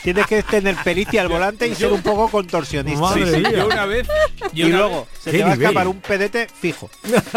tienes 0.04 0.28
que 0.28 0.44
tener 0.44 0.76
pericia 0.84 1.22
al 1.22 1.30
volante 1.30 1.66
y 1.66 1.76
ser 1.76 1.94
un 1.94 2.02
poco 2.02 2.28
contorsionista. 2.30 3.00
Madre 3.00 3.26
sí, 3.26 3.32
sí, 3.36 3.38
mía. 3.42 3.52
yo 3.52 3.68
una 3.68 3.86
vez 3.86 4.06
Y 4.54 4.64
una 4.64 4.78
luego 4.80 5.08
vez- 5.10 5.20
se 5.24 5.32
¿Qué 5.32 5.38
te 5.38 5.44
va 5.46 5.52
a 5.52 5.54
escapar 5.54 5.88
un 5.88 6.02
pedete 6.02 6.48
fijo. 6.60 6.90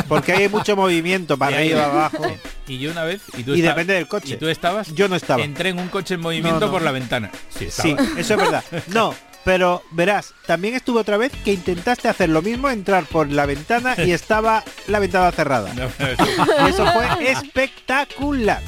Porque 0.08 0.32
hay 0.32 0.48
mucho 0.48 0.74
movimiento 0.74 1.36
para 1.38 1.52
y 1.52 1.54
ahí- 1.54 1.72
arriba, 1.72 1.84
abajo. 1.86 2.26
Y 2.66 2.78
yo 2.78 2.90
una 2.90 3.04
vez 3.04 3.20
y 3.38 3.44
tú 3.44 3.52
Y 3.54 3.60
estabas- 3.60 3.76
depende 3.76 3.94
del 3.94 4.08
coche. 4.08 4.34
Y 4.34 4.36
tú 4.36 4.48
estabas 4.48 4.92
Yo 4.94 5.06
no 5.08 5.14
estaba. 5.14 5.44
Entré 5.44 5.68
en 5.68 5.78
un 5.78 5.88
coche 5.88 6.14
en 6.14 6.20
movimiento 6.22 6.58
No, 6.58 6.66
no. 6.66 6.72
por 6.72 6.82
la 6.82 6.90
ventana. 6.90 7.30
Sí, 7.56 7.66
eso 7.66 8.34
es 8.34 8.36
verdad. 8.36 8.64
No, 8.88 9.14
pero 9.44 9.82
verás, 9.92 10.34
también 10.46 10.74
estuve 10.74 10.98
otra 11.00 11.18
vez 11.18 11.30
que 11.44 11.52
intentaste 11.52 12.08
hacer 12.08 12.30
lo 12.30 12.42
mismo, 12.42 12.68
entrar 12.68 13.04
por 13.04 13.30
la 13.30 13.46
ventana 13.46 13.94
y 13.98 14.10
estaba 14.10 14.64
la 14.88 14.98
ventana 14.98 15.30
cerrada. 15.30 15.72
No, 15.74 16.66
eso 16.66 16.84
fue 16.92 17.30
espectacular. 17.30 18.60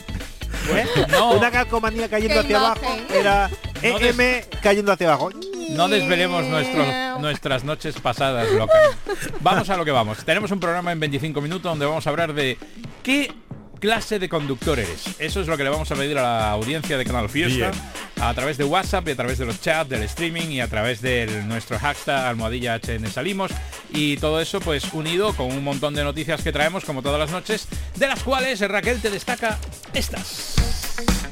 ¿Eh? 0.75 0.87
No. 1.09 1.33
Una 1.33 1.51
calcomanía 1.51 2.09
cayendo 2.09 2.41
hacia 2.41 2.59
abajo 2.59 2.97
era 3.13 3.51
No 3.83 3.99
EM 3.99 4.43
cayendo 4.63 4.93
hacia 4.93 5.09
abajo. 5.09 5.31
No 5.71 5.89
desvelemos 5.89 6.45
nuestros, 6.45 6.87
nuestras 7.21 7.65
noches 7.65 7.99
pasadas 8.01 8.51
locas. 8.53 8.97
Vamos 9.41 9.69
a 9.69 9.77
lo 9.77 9.85
que 9.85 9.91
vamos. 9.91 10.25
Tenemos 10.25 10.51
un 10.51 10.61
programa 10.61 10.93
en 10.93 11.01
25 11.01 11.41
minutos 11.41 11.65
donde 11.65 11.87
vamos 11.87 12.07
a 12.07 12.11
hablar 12.11 12.33
de 12.33 12.57
qué 13.03 13.33
clase 13.77 14.19
de 14.19 14.29
conductor 14.29 14.79
eres. 14.79 15.05
Eso 15.19 15.41
es 15.41 15.47
lo 15.47 15.57
que 15.57 15.65
le 15.65 15.71
vamos 15.71 15.91
a 15.91 15.95
pedir 15.95 16.19
a 16.19 16.23
la 16.23 16.51
audiencia 16.51 16.99
de 16.99 17.05
Canal 17.05 17.29
Fiesta 17.29 17.71
Bien. 17.71 17.83
a 18.21 18.35
través 18.35 18.59
de 18.59 18.65
WhatsApp 18.65 19.09
y 19.09 19.11
a 19.13 19.17
través 19.17 19.39
de 19.39 19.47
los 19.47 19.61
chats, 19.61 19.89
del 19.89 20.03
streaming 20.03 20.49
y 20.49 20.61
a 20.61 20.69
través 20.69 21.01
de 21.01 21.45
nuestro 21.47 21.79
hashtag 21.79 22.27
almohadilla 22.27 22.79
HN 22.79 23.07
salimos 23.11 23.53
y 23.93 24.17
todo 24.17 24.41
eso 24.41 24.61
pues 24.61 24.93
unido 24.93 25.35
con 25.35 25.47
un 25.47 25.63
montón 25.63 25.95
de 25.95 26.05
noticias 26.05 26.43
que 26.43 26.53
traemos 26.53 26.85
como 26.85 27.03
todas 27.03 27.19
las 27.19 27.31
noches, 27.31 27.69
de 27.97 28.07
las 28.07 28.23
cuales 28.23 28.61
Raquel 28.61 29.01
te 29.01 29.11
destaca 29.11 29.59
estas. 29.95 30.86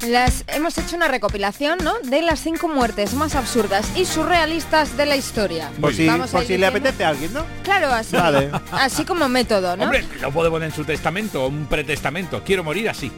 Las, 0.07 0.45
hemos 0.49 0.77
hecho 0.77 0.97
una 0.97 1.09
recopilación, 1.09 1.79
¿no? 1.83 1.95
De 2.03 2.21
las 2.21 2.41
cinco 2.41 2.69
muertes 2.69 3.15
más 3.15 3.35
absurdas 3.35 3.87
y 3.97 4.05
surrealistas 4.05 4.97
de 4.99 5.07
la 5.07 5.17
historia. 5.17 5.71
Por 5.81 5.95
si, 5.95 6.07
Vamos 6.07 6.29
a 6.31 6.33
por 6.33 6.43
si 6.43 6.49
le 6.59 6.67
diciendo- 6.67 6.79
apetece 6.79 7.05
a 7.05 7.09
alguien, 7.09 7.33
¿no? 7.33 7.45
Claro, 7.63 7.89
así. 7.91 8.15
Vale. 8.15 8.51
Así 8.73 9.05
como 9.07 9.29
método, 9.31 9.77
¿no? 9.77 9.85
Hombre, 9.85 10.05
lo 10.21 10.31
puede 10.31 10.51
poner 10.51 10.69
en 10.69 10.75
su 10.75 10.85
testamento 10.85 11.45
o 11.45 11.49
un 11.49 11.65
pretestamento. 11.67 12.43
Quiero 12.45 12.63
morir 12.63 12.91
así. 12.91 13.11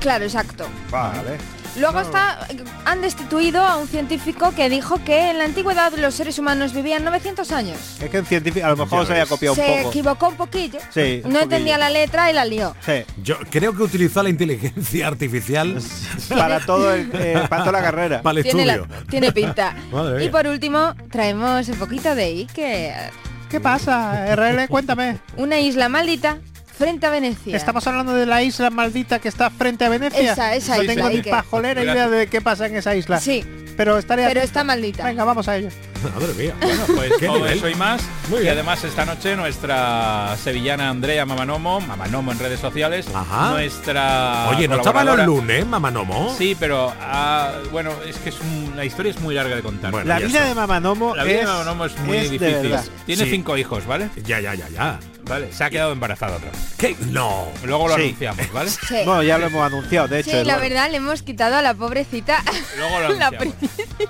Claro, 0.00 0.24
exacto. 0.24 0.66
Vale. 0.90 1.38
Luego 1.76 2.00
está, 2.00 2.46
han 2.84 3.00
destituido 3.00 3.62
a 3.64 3.76
un 3.78 3.88
científico 3.88 4.52
que 4.54 4.68
dijo 4.68 5.02
que 5.04 5.30
en 5.30 5.38
la 5.38 5.44
antigüedad 5.44 5.92
los 5.96 6.14
seres 6.14 6.38
humanos 6.38 6.74
vivían 6.74 7.02
900 7.04 7.50
años. 7.52 7.78
Es 8.00 8.10
que 8.10 8.18
un 8.18 8.26
científico 8.26 8.66
a 8.66 8.70
lo 8.70 8.76
mejor 8.76 9.00
Ya 9.00 9.06
se 9.06 9.12
ves. 9.20 9.28
copiado 9.28 9.54
Se 9.54 9.62
un 9.62 9.76
poco. 9.78 9.88
equivocó 9.88 10.28
un 10.28 10.36
poquillo. 10.36 10.78
Sí, 10.90 11.22
no 11.24 11.40
entendía 11.40 11.78
la 11.78 11.88
letra 11.88 12.30
y 12.30 12.34
la 12.34 12.44
lió. 12.44 12.76
Sí. 12.84 13.04
Yo 13.22 13.38
creo 13.50 13.74
que 13.74 13.82
utilizó 13.84 14.22
la 14.22 14.28
inteligencia 14.28 15.06
artificial 15.08 15.80
Para 16.28 16.60
todo 16.60 16.92
el, 16.92 17.10
eh, 17.14 17.42
para 17.48 17.64
toda 17.64 17.72
la 17.80 17.82
carrera. 17.82 18.22
para 18.22 18.38
el 18.38 18.44
Tiene, 18.44 18.66
la- 18.66 18.74
estudio. 18.74 19.04
tiene 19.08 19.32
pinta. 19.32 19.74
Madre 19.92 20.24
y 20.24 20.28
por 20.28 20.46
último, 20.46 20.94
traemos 21.10 21.68
un 21.68 21.76
poquito 21.76 22.14
de 22.14 22.24
Iker. 22.24 23.10
¿Qué 23.48 23.60
pasa, 23.60 24.34
RL? 24.34 24.66
Cuéntame. 24.68 25.18
Una 25.36 25.58
isla 25.58 25.88
maldita 25.88 26.38
frente 26.82 27.06
a 27.06 27.10
Venecia. 27.10 27.56
Estamos 27.56 27.86
hablando 27.86 28.12
de 28.14 28.26
la 28.26 28.42
isla 28.42 28.68
maldita 28.70 29.20
que 29.20 29.28
está 29.28 29.50
frente 29.50 29.84
a 29.84 29.88
Venecia. 29.88 30.32
Esa, 30.32 30.54
esa 30.56 30.76
no 30.76 30.82
isla, 30.82 30.94
tengo 30.94 31.10
ni 31.10 31.22
pajolera 31.22 31.82
idea 31.84 32.08
de 32.08 32.26
qué 32.26 32.40
pasa 32.40 32.66
en 32.66 32.74
esa 32.76 32.96
isla. 32.96 33.20
Sí, 33.20 33.44
Pero 33.76 33.98
estaría... 33.98 34.26
pero 34.26 34.40
está 34.40 34.64
maldita. 34.64 35.04
Venga, 35.04 35.22
vamos 35.24 35.46
a 35.46 35.56
ello. 35.58 35.68
Madre 36.14 36.34
mía. 36.34 36.54
Bueno, 36.60 36.82
pues 36.96 37.12
¿Qué 37.20 37.26
todo 37.26 37.36
nivel? 37.38 37.52
eso 37.58 37.68
y 37.68 37.74
más. 37.76 38.02
Muy 38.28 38.38
y 38.38 38.42
bien. 38.42 38.54
además 38.54 38.82
esta 38.82 39.04
noche 39.04 39.36
nuestra 39.36 40.36
sevillana 40.42 40.88
Andrea 40.90 41.24
Mamanomo, 41.24 41.80
Mamanomo 41.80 42.32
en 42.32 42.40
redes 42.40 42.58
sociales, 42.58 43.06
Ajá. 43.14 43.50
nuestra 43.52 44.48
Oye, 44.50 44.66
¿no 44.66 44.76
estaba 44.78 45.04
los 45.04 45.24
lunes, 45.24 45.64
Mamanomo? 45.64 46.34
Sí, 46.36 46.56
pero 46.58 46.92
ah, 47.00 47.52
bueno, 47.70 47.92
es 48.04 48.16
que 48.16 48.30
es 48.30 48.40
un- 48.40 48.72
la 48.76 48.84
historia 48.84 49.10
es 49.10 49.20
muy 49.20 49.36
larga 49.36 49.54
de 49.54 49.62
contar. 49.62 49.92
Bueno, 49.92 50.08
La 50.08 50.18
vida 50.18 50.44
de 50.44 50.54
Mamanomo 50.56 51.14
la 51.14 51.22
vida 51.22 51.34
es, 51.36 51.40
de 51.42 51.46
Mamanomo 51.46 51.84
es 51.84 51.96
muy 52.00 52.16
es 52.16 52.30
difícil. 52.30 52.74
Tiene 53.06 53.24
Sí. 53.24 53.30
cinco 53.30 53.56
hijos, 53.56 53.86
¿vale? 53.86 54.08
Ya, 54.26 54.40
ya, 54.40 54.54
ya, 54.56 54.68
ya. 54.68 54.98
Vale, 55.24 55.52
se 55.52 55.62
ha 55.64 55.70
quedado 55.70 55.92
embarazada 55.92 56.36
otra 56.36 56.50
vez. 56.50 56.60
¿Qué? 56.76 56.96
No. 57.10 57.46
Luego 57.64 57.88
lo 57.88 57.94
Sí. 57.94 58.02
anunciamos, 58.02 58.52
¿vale? 58.52 58.70
Sí. 58.70 58.96
Bueno, 59.04 59.22
ya 59.22 59.38
lo 59.38 59.46
hemos 59.46 59.62
anunciado, 59.64 60.08
de 60.08 60.18
hecho. 60.20 60.30
Sí, 60.30 60.36
la 60.36 60.42
Eduardo. 60.42 60.60
verdad 60.62 60.90
le 60.90 60.96
hemos 60.96 61.22
quitado 61.22 61.56
a 61.56 61.62
la 61.62 61.74
pobrecita 61.74 62.42
Luego 62.76 63.00
lo 63.00 63.08
la 63.14 63.26
anunciamos. 63.28 63.54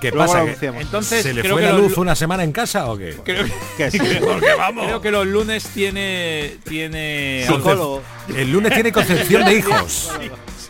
¿Qué 0.01 0.11
Luego 0.11 0.19
pasa? 0.27 0.39
lo 0.39 0.45
que 0.45 0.51
anunciamos. 0.51 0.83
Entonces, 0.83 1.23
¿Se 1.23 1.35
le 1.35 1.43
creo 1.43 1.55
fue 1.55 1.63
que 1.63 1.67
la 1.69 1.73
los 1.75 1.83
luz 1.83 1.97
lu- 1.97 2.03
una 2.03 2.15
semana 2.17 2.45
en 2.45 2.53
casa 2.53 2.91
o 2.91 2.97
qué? 2.97 3.17
Creo, 3.25 3.45
Que 3.77 3.91
sí. 3.91 3.99
Porque 3.99 4.55
vamos. 4.57 4.87
creo 4.87 5.01
que 5.03 5.11
los 5.11 5.27
lunes 5.27 5.65
tiene 5.75 6.57
tiene 6.65 7.45
Psicólogo. 7.47 8.03
El 8.35 8.51
lunes 8.51 8.73
tiene 8.73 8.91
concepción 8.93 9.45
de 9.45 9.55
hijos. 9.55 10.11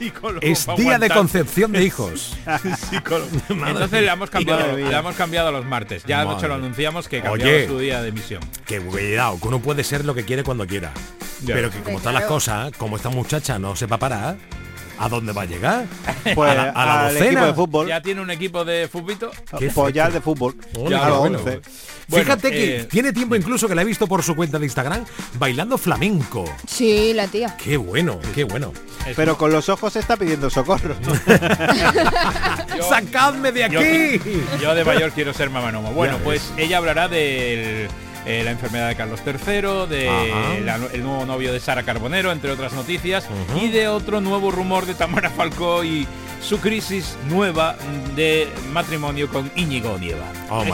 Psicólogo 0.03 0.41
Es 0.47 0.67
día 0.77 0.99
de 0.99 1.09
concepción 1.09 1.73
de 1.73 1.85
hijos. 1.85 2.37
Psicólogo. 2.91 3.31
Entonces 3.49 4.03
le 4.03 4.09
hemos 4.09 4.31
cambiado, 4.31 4.77
le 4.77 4.97
hemos 4.97 5.17
cambiado 5.17 5.49
a 5.49 5.53
los 5.53 5.65
martes. 5.65 6.05
Ya 6.05 6.23
anoche 6.23 6.49
lo 6.49 6.55
anunciamos 6.55 7.09
que 7.09 7.23
cambiaba 7.23 7.53
Oye. 7.53 7.67
su 7.67 7.79
día 7.79 8.03
de 8.03 8.09
emisión. 8.09 8.43
Que 8.67 8.81
cuidado, 8.81 9.39
que 9.41 9.49
uno 9.49 9.61
puede 9.61 9.85
ser 9.85 10.05
lo 10.05 10.15
que 10.15 10.25
quiere 10.25 10.43
cuando 10.43 10.67
quiera. 10.67 10.93
Ya. 11.43 11.55
Pero 11.55 11.71
que 11.71 11.81
como 11.81 11.99
están 11.99 12.15
las 12.15 12.25
cosas, 12.25 12.73
como 12.77 12.97
esta 12.97 13.09
muchacha 13.09 13.59
no 13.59 13.75
sepa 13.77 13.99
parar, 13.99 14.37
¿a 15.05 15.09
dónde 15.09 15.33
va 15.33 15.43
a 15.43 15.47
llegar? 15.47 15.87
Pues 16.35 16.51
a 16.51 16.55
la, 16.55 16.63
a 16.71 16.87
la 16.87 17.07
al 17.09 17.15
docena. 17.15 17.27
equipo 17.31 17.47
de 17.47 17.55
fútbol. 17.55 17.89
Ya 17.89 18.01
tiene 18.01 18.21
un 18.21 18.31
equipo 18.31 18.65
de 18.65 18.89
fútbito. 18.89 19.31
Pues 19.75 19.93
ya 19.95 20.09
de 20.09 20.21
fútbol. 20.21 20.55
Ya 20.89 21.05
a 21.05 21.09
los 21.09 21.19
bueno. 21.19 21.39
11. 21.39 21.61
Bueno, 22.09 22.25
Fíjate 22.25 22.51
que 22.51 22.77
eh, 22.81 22.85
tiene 22.85 23.13
tiempo 23.13 23.35
incluso 23.37 23.67
que 23.69 23.75
la 23.75 23.83
he 23.83 23.85
visto 23.85 24.07
por 24.07 24.23
su 24.23 24.35
cuenta 24.37 24.59
de 24.59 24.67
Instagram 24.67 25.05
bailando 25.39 25.79
flamenco. 25.79 26.45
Sí, 26.67 27.13
la 27.15 27.27
tía. 27.27 27.57
Qué 27.57 27.77
bueno, 27.77 28.19
qué 28.35 28.45
bueno. 28.45 28.73
Pero 29.17 29.37
con 29.37 29.51
los 29.53 29.69
ojos 29.69 29.97
está 29.97 30.17
pidiendo 30.17 30.49
socorro. 30.51 30.95
Yo- 32.77 32.83
¡Sacadme 32.89 33.53
de 33.53 33.65
aquí! 33.65 34.21
Yo 34.61 34.75
de 34.75 34.85
mayor 34.85 35.11
quiero 35.13 35.33
ser 35.35 35.51
mamanomo. 35.51 35.93
Bueno, 35.93 36.19
Ya 36.19 36.25
pues 36.25 36.53
ella 36.57 36.79
hablará 36.79 37.09
de 38.25 38.45
la 38.45 38.51
enfermedad 38.53 38.89
de 38.89 38.95
Carlos 38.97 39.21
III, 39.27 39.87
de 39.89 40.63
la- 40.65 40.77
el 40.93 41.03
nuevo 41.03 41.27
novio 41.27 41.53
de 41.53 41.61
Sara 41.61 41.83
Carbonero, 41.83 42.31
entre 42.33 42.51
otras 42.51 42.73
noticias, 42.73 43.27
y 43.61 43.69
de 43.69 43.89
otro 43.89 44.21
nuevo 44.21 44.51
rumor 44.51 44.87
de 44.87 44.95
Tamara 44.95 45.31
Falcó 45.31 45.83
y 45.85 46.07
su 46.41 46.59
crisis 46.59 47.17
nueva 47.29 47.77
de 48.17 48.49
matrimonio 48.73 49.29
con 49.29 49.51
Íñigo 49.55 49.97
Nieva. 49.99 50.25
Oh, 50.51 50.65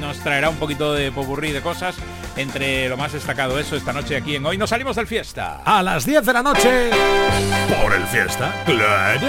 nos 0.00 0.18
traerá 0.20 0.48
un 0.50 0.56
poquito 0.56 0.94
de 0.94 1.10
popurrí 1.10 1.50
de 1.52 1.60
cosas, 1.62 1.96
entre 2.36 2.88
lo 2.88 2.96
más 2.96 3.12
destacado 3.12 3.58
eso 3.58 3.74
esta 3.76 3.92
noche 3.92 4.16
aquí 4.16 4.36
en 4.36 4.46
Hoy 4.46 4.56
Nos 4.58 4.70
Salimos 4.70 4.94
del 4.96 5.06
Fiesta. 5.08 5.62
A 5.64 5.82
las 5.82 6.06
10 6.06 6.24
de 6.24 6.32
la 6.32 6.42
noche, 6.44 6.90
por 7.82 7.92
el 7.94 8.04
fiesta. 8.04 8.52
Claro. 8.66 9.20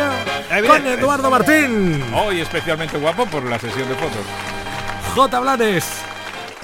Con 0.49 0.57
Evidente. 0.57 0.93
Eduardo 0.93 1.29
Martín. 1.31 2.03
Hoy 2.13 2.41
especialmente 2.41 2.97
guapo 2.97 3.25
por 3.25 3.43
la 3.43 3.57
sesión 3.57 3.87
de 3.89 3.95
fotos. 3.95 4.21
J. 5.15 5.39
Blanes. 5.39 5.85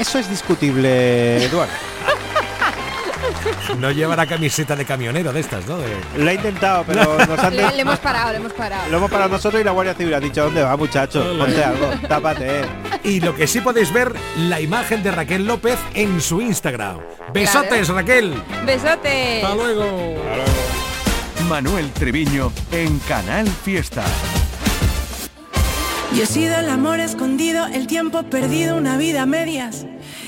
Eso 0.03 0.19
es 0.19 0.29
discutible, 0.29 1.45
Eduardo. 1.45 1.71
No 3.79 3.89
llevará 3.91 4.25
camiseta 4.25 4.75
de 4.75 4.83
camionero 4.83 5.31
de 5.31 5.39
estas, 5.39 5.65
¿no? 5.65 5.77
De- 5.77 5.87
Lo 6.21 6.29
he 6.29 6.33
intentado, 6.33 6.83
pero 6.85 7.17
nos 7.25 7.39
han 7.39 7.55
Le, 7.55 7.71
le 7.71 7.81
hemos 7.83 7.99
parado, 7.99 8.31
le 8.31 8.37
hemos 8.39 8.51
parado. 8.51 8.89
Lo 8.91 8.97
hemos 8.97 9.09
parado 9.09 9.29
nosotros 9.29 9.61
y 9.61 9.63
la 9.63 9.71
Guardia 9.71 9.93
Civil 9.93 10.13
ha 10.13 10.19
dicho, 10.19 10.43
¿dónde 10.43 10.61
va, 10.61 10.75
muchacho? 10.75 11.23
Ponte 11.37 11.63
algo, 11.63 11.89
tápate. 12.09 12.59
eh". 12.59 12.65
Y 13.05 13.21
lo 13.21 13.33
que 13.33 13.47
sí 13.47 13.61
podéis 13.61 13.93
ver, 13.93 14.13
la 14.39 14.59
imagen 14.59 15.01
de 15.03 15.11
Raquel 15.11 15.47
López 15.47 15.77
en 15.93 16.19
su 16.19 16.41
Instagram. 16.41 16.97
Besotes, 17.33 17.87
Raquel. 17.87 18.33
Besote. 18.65 19.41
Hasta 19.41 19.55
luego. 19.55 20.21
Manuel 21.47 21.91
Treviño 21.93 22.51
en 22.73 22.99
Canal 22.99 23.47
Fiesta. 23.47 24.03
Yo 26.13 26.23
he 26.23 26.27
sido 26.27 26.57
el 26.59 26.69
amor 26.69 26.99
escondido, 26.99 27.65
el 27.67 27.87
tiempo 27.87 28.21
perdido, 28.23 28.75
una 28.77 28.97
vida 28.97 29.23
a 29.23 29.25
medias. 29.25 29.85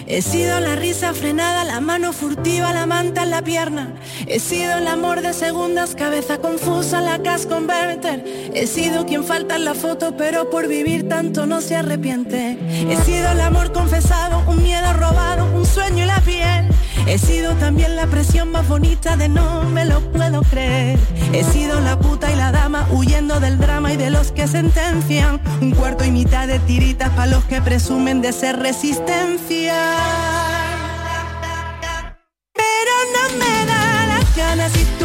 He 0.08 0.22
sido 0.22 0.60
la 0.60 0.76
risa 0.76 1.14
frenada, 1.14 1.64
la 1.64 1.82
mano 1.82 2.14
furtiva, 2.14 2.72
la 2.74 2.86
manta 2.86 3.24
en 3.24 3.32
la 3.32 3.42
pierna. 3.42 3.94
He 4.28 4.40
sido 4.40 4.78
el 4.78 4.88
amor 4.88 5.22
de 5.22 5.34
segundas, 5.34 5.96
cabeza 5.96 6.38
confusa, 6.38 7.02
la 7.02 7.18
cash 7.24 7.46
converter. 7.48 8.24
He 8.54 8.68
sido 8.68 9.08
quien 9.08 9.24
falta 9.24 9.56
en 9.56 9.66
la 9.66 9.74
foto, 9.74 10.16
pero 10.16 10.50
por 10.52 10.68
vivir 10.68 11.10
tanto 11.10 11.48
no 11.48 11.60
se 11.60 11.76
arrepiente. 11.76 12.58
He 12.88 12.98
sido 12.98 13.32
el 13.32 13.42
amor 13.42 13.72
confesado, 13.72 14.44
un 14.48 14.62
miedo 14.62 14.94
robado, 14.94 15.46
un 15.56 15.66
sueño 15.66 16.04
y 16.04 16.08
la 16.08 16.22
piel. 16.22 16.70
He 17.08 17.20
sido 17.20 17.54
también 17.54 17.96
la 17.96 18.08
presión 18.08 18.50
más 18.50 18.68
bonita 18.68 19.16
de 19.16 19.30
no 19.30 19.64
me 19.64 19.86
lo 19.86 20.02
puedo 20.12 20.42
creer. 20.42 20.98
He 21.34 21.44
sido 21.44 21.80
la 21.80 22.00
puta 22.00 22.32
y 22.32 22.36
la 22.36 22.52
dama 22.52 22.88
huyendo 22.92 23.40
del 23.40 23.60
drama 23.60 23.94
y 23.94 23.98
de 23.98 24.10
los 24.10 24.32
que 24.32 24.48
sentencian. 24.48 25.40
Un 25.62 25.72
cuarto 25.72 26.04
y 26.04 26.12
mitad 26.12 26.48
de 26.48 26.58
tiritas 26.60 27.12
para 27.12 27.28
los 27.28 27.46
que 27.46 27.62
presumen 27.62 28.22
de 28.22 28.34
ser 28.34 28.58
resistencia. 28.58 29.95
Pero 32.54 32.94
no 33.16 33.24
me 33.40 33.66
da 33.66 34.06
las 34.08 34.36
ganas 34.36 34.72
si 34.72 34.86
tú 35.00 35.05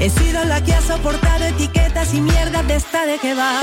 He 0.00 0.10
sido 0.10 0.44
la 0.44 0.62
que 0.62 0.72
ha 0.72 0.80
soportado 0.80 1.44
etiquetas 1.44 2.14
y 2.14 2.20
mierdas 2.20 2.66
de 2.68 2.76
esta 2.76 3.04
de 3.04 3.18
que 3.18 3.34
va. 3.34 3.58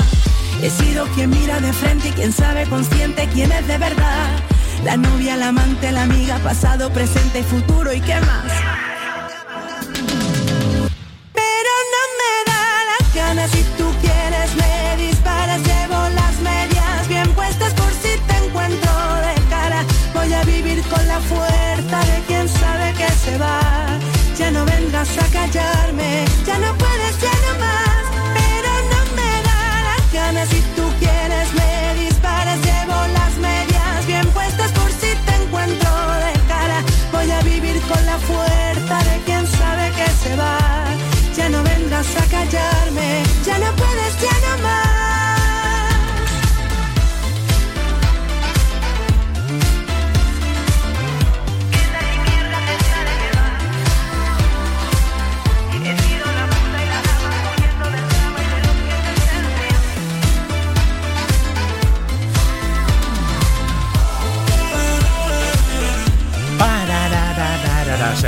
He 0.62 0.68
sido 0.68 1.06
quien 1.14 1.30
mira 1.30 1.60
de 1.60 1.72
frente 1.72 2.08
y 2.08 2.12
quien 2.12 2.32
sabe 2.32 2.66
consciente 2.66 3.28
quién 3.32 3.50
es 3.52 3.66
de 3.66 3.78
verdad. 3.78 4.28
La 4.84 4.96
novia, 4.96 5.36
la 5.36 5.48
amante, 5.48 5.90
la 5.92 6.02
amiga, 6.02 6.38
pasado, 6.38 6.90
presente 6.92 7.40
y 7.40 7.42
futuro 7.42 7.92
y 7.92 8.00
qué 8.00 8.20
más. 8.20 8.75
Vendrás 25.06 25.18
a 25.18 25.30
callarme, 25.30 26.24
ya 26.44 26.58
no 26.58 26.74
puedes, 26.76 26.85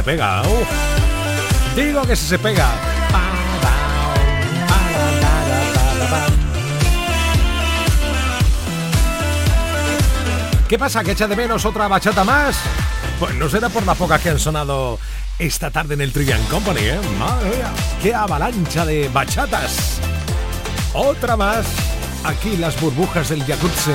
pega. 0.02 0.42
Uf. 0.42 0.68
Digo 1.76 2.02
que 2.02 2.16
si 2.16 2.26
se 2.26 2.38
pega. 2.38 2.68
¿Qué 10.68 10.78
pasa? 10.78 11.02
¿Que 11.02 11.12
echa 11.12 11.26
de 11.26 11.34
menos 11.34 11.64
otra 11.64 11.88
bachata 11.88 12.24
más? 12.24 12.58
Pues 13.18 13.34
no 13.36 13.48
será 13.48 13.70
por 13.70 13.86
las 13.86 13.96
pocas 13.96 14.20
que 14.20 14.28
han 14.28 14.38
sonado 14.38 14.98
esta 15.38 15.70
tarde 15.70 15.94
en 15.94 16.02
el 16.02 16.12
Trivian 16.12 16.42
Company, 16.44 16.80
¿eh? 16.80 17.00
Madre 17.18 17.48
mía, 17.56 17.70
qué 18.02 18.14
avalancha 18.14 18.84
de 18.84 19.08
bachatas. 19.08 19.98
Otra 20.92 21.36
más. 21.36 21.66
Aquí 22.24 22.56
las 22.56 22.78
burbujas 22.80 23.30
del 23.30 23.44
jacuzzi. 23.44 23.92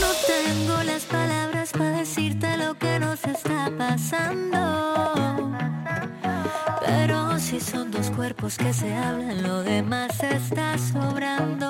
No 0.00 0.12
tengo 0.26 0.82
las 0.84 1.02
palabras 1.02 1.72
para 1.72 1.98
decirte 1.98 2.56
lo 2.58 2.78
que 2.78 3.00
nos 3.00 3.24
está 3.24 3.70
pasando. 3.76 4.63
Cuerpos 8.14 8.56
que 8.56 8.72
se 8.72 8.94
hablan, 8.94 9.42
lo 9.42 9.62
demás 9.62 10.22
está 10.22 10.76
sobrando. 10.78 11.68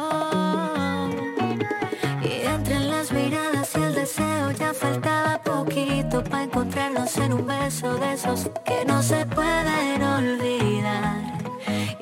Y 2.22 2.47
entre 2.47 2.80
las 2.80 3.12
miradas 3.12 3.70
y 3.76 3.82
el 3.82 3.95
deseo 3.95 4.51
ya 4.53 4.74
faltaba 4.74 5.42
poquito 5.42 6.22
para 6.24 6.45
encontrarnos 6.45 7.16
en 7.18 7.32
un 7.32 7.47
beso 7.47 7.97
de 7.97 8.12
esos 8.12 8.51
que 8.64 8.84
no 8.86 9.03
se 9.03 9.24
pueden 9.26 10.03
olvidar. 10.03 11.38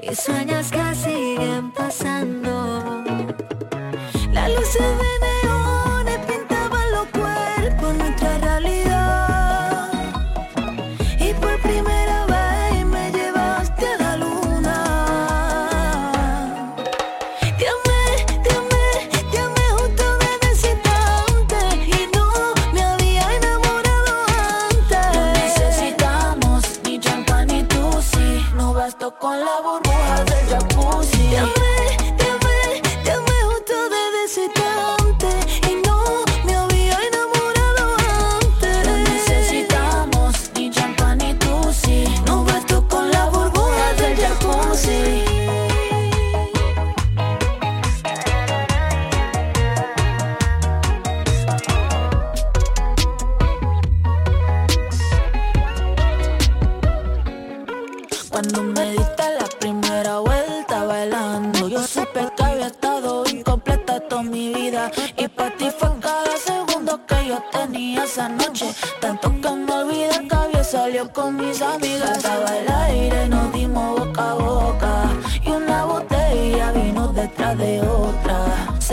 Y 0.03 0.15
sueños 0.15 0.71
que 0.71 0.95
siguen 0.95 1.73
pasando. 1.73 3.05
La 4.33 4.49
luz 4.49 4.73
de 4.75 4.81
neones 4.81 5.32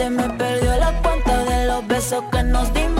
Se 0.00 0.08
me 0.08 0.26
perdió 0.30 0.74
la 0.78 0.92
cuenta 1.02 1.44
de 1.44 1.66
los 1.66 1.86
besos 1.86 2.24
que 2.32 2.42
nos 2.42 2.72
dimos. 2.72 2.99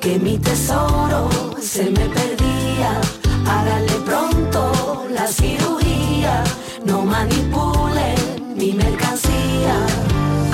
Que 0.00 0.18
mi 0.18 0.38
tesoro 0.38 1.28
se 1.60 1.84
me 1.84 2.06
perdía. 2.08 3.00
Háganle 3.46 3.92
pronto 4.06 5.06
la 5.10 5.26
cirugía, 5.26 6.42
no 6.84 7.04
manipulen 7.04 8.56
mi 8.56 8.72
mercancía. 8.72 9.74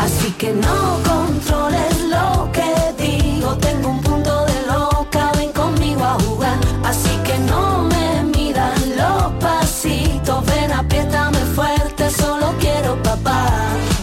Así 0.01 0.33
que 0.33 0.53
no 0.53 0.99
controles 1.05 2.01
lo 2.15 2.51
que 2.53 2.71
digo, 3.05 3.57
tengo 3.59 3.91
un 3.91 4.01
punto 4.01 4.47
de 4.47 4.67
loca, 4.67 5.31
ven 5.39 5.53
conmigo 5.53 6.03
a 6.03 6.19
jugar. 6.25 6.59
Así 6.85 7.17
que 7.25 7.39
no 7.39 7.85
me 7.85 8.25
midan 8.37 8.81
los 8.97 9.33
pasitos, 9.41 10.45
ven 10.47 10.73
apriétame 10.73 11.39
fuerte, 11.55 12.11
solo 12.11 12.53
quiero 12.59 13.01
papá. 13.03 13.47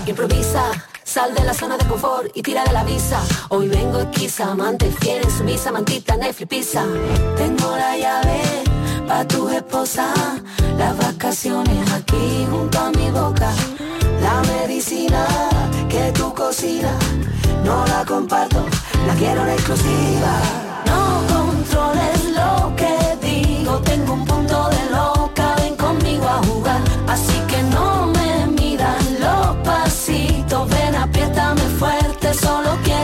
Improvisa. 0.06 0.93
Sal 1.14 1.32
de 1.36 1.44
la 1.44 1.54
zona 1.54 1.78
de 1.78 1.86
confort 1.86 2.32
y 2.34 2.42
tira 2.42 2.64
de 2.64 2.72
la 2.72 2.84
visa. 2.84 3.22
Hoy 3.50 3.68
vengo 3.68 4.00
esquiza, 4.00 4.50
amante 4.50 4.92
fiel 5.00 5.22
en 5.24 5.30
su 5.30 5.44
misa, 5.44 5.72
mantita, 5.72 6.18
Netflix, 6.18 6.48
pizza. 6.50 6.86
Tengo 7.38 7.70
la 7.78 7.96
llave 7.96 8.42
pa' 9.08 9.24
tu 9.28 9.48
esposa, 9.48 10.12
las 10.76 10.98
vacaciones 10.98 11.92
aquí 11.92 12.48
junto 12.50 12.80
a 12.80 12.90
mi 12.90 13.12
boca. 13.12 13.52
La 14.24 14.42
medicina 14.54 15.24
que 15.88 16.12
tú 16.14 16.34
cocinas, 16.34 16.98
no 17.64 17.86
la 17.86 18.04
comparto, 18.06 18.66
la 19.06 19.14
quiero 19.14 19.44
en 19.44 19.50
exclusiva. 19.50 20.34
No 20.88 21.22
controles 21.32 22.26
lo 22.40 22.76
que 22.76 22.96
digo, 23.22 23.78
tengo 23.82 24.14
un 24.14 24.26
punto 24.26 24.68
de 24.70 24.90
loca, 24.90 25.54
ven 25.58 25.76
conmigo 25.76 26.28
a 26.28 26.42
jugar. 26.48 26.82
Así 27.08 27.40
que 27.48 27.53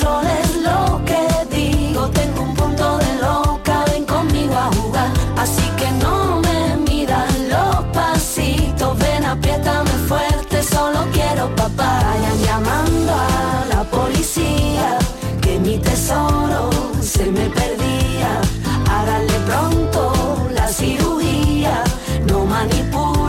Controles 0.00 0.56
lo 0.62 1.04
que 1.04 1.54
digo, 1.54 2.08
tengo 2.08 2.42
un 2.42 2.54
punto 2.54 2.96
de 2.98 3.14
loca, 3.20 3.84
ven 3.92 4.06
conmigo 4.06 4.54
a 4.54 4.70
jugar. 4.74 5.10
Así 5.36 5.68
que 5.76 5.90
no 6.02 6.40
me 6.40 6.76
miras 6.90 7.28
los 7.50 7.84
pasitos, 7.92 8.98
ven, 8.98 9.26
apriétame 9.26 9.90
fuerte, 10.08 10.62
solo 10.62 11.00
quiero 11.12 11.54
papá. 11.54 12.00
Vayan 12.02 12.38
llamando 12.42 13.12
a 13.12 13.66
la 13.74 13.84
policía, 13.84 14.98
que 15.42 15.58
mi 15.58 15.76
tesoro 15.76 16.70
se 17.02 17.26
me 17.26 17.50
perdía. 17.50 18.40
Háganle 18.90 19.38
pronto 19.40 20.48
la 20.54 20.66
cirugía, 20.68 21.84
no 22.26 22.46
manipulen 22.46 23.19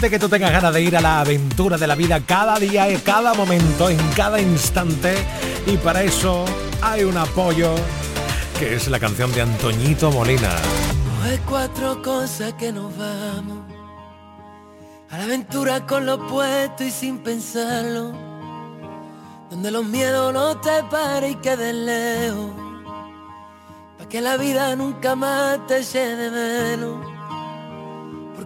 Es 0.00 0.10
que 0.10 0.18
tú 0.20 0.28
tengas 0.28 0.52
ganas 0.52 0.72
de 0.72 0.80
ir 0.80 0.96
a 0.96 1.00
la 1.00 1.20
aventura 1.20 1.76
de 1.76 1.86
la 1.86 1.96
vida 1.96 2.20
cada 2.24 2.56
día, 2.58 2.88
en 2.88 3.00
cada 3.00 3.34
momento, 3.34 3.90
en 3.90 3.98
cada 4.16 4.40
instante. 4.40 5.14
Y 5.66 5.76
para 5.76 6.02
eso 6.02 6.44
hay 6.80 7.02
un 7.02 7.16
apoyo 7.16 7.74
que 8.58 8.76
es 8.76 8.86
la 8.88 9.00
canción 9.00 9.30
de 9.32 9.42
Antoñito 9.42 10.10
Molina. 10.12 10.50
Hay 11.24 11.38
cuatro 11.38 12.00
cosas 12.00 12.54
que 12.54 12.72
nos 12.72 12.96
vamos 12.96 13.58
a 15.10 15.18
la 15.18 15.24
aventura 15.24 15.84
con 15.84 16.06
lo 16.06 16.26
puesto 16.28 16.84
y 16.84 16.90
sin 16.90 17.18
pensarlo, 17.18 18.12
donde 19.50 19.70
los 19.70 19.84
miedos 19.84 20.32
no 20.32 20.58
te 20.60 20.82
paren 20.90 21.32
y 21.32 21.34
queden 21.36 21.86
lejos, 21.86 22.50
para 23.96 24.08
que 24.08 24.20
la 24.20 24.36
vida 24.36 24.76
nunca 24.76 25.16
más 25.16 25.66
te 25.66 25.82
llene 25.82 26.30
menos, 26.30 27.07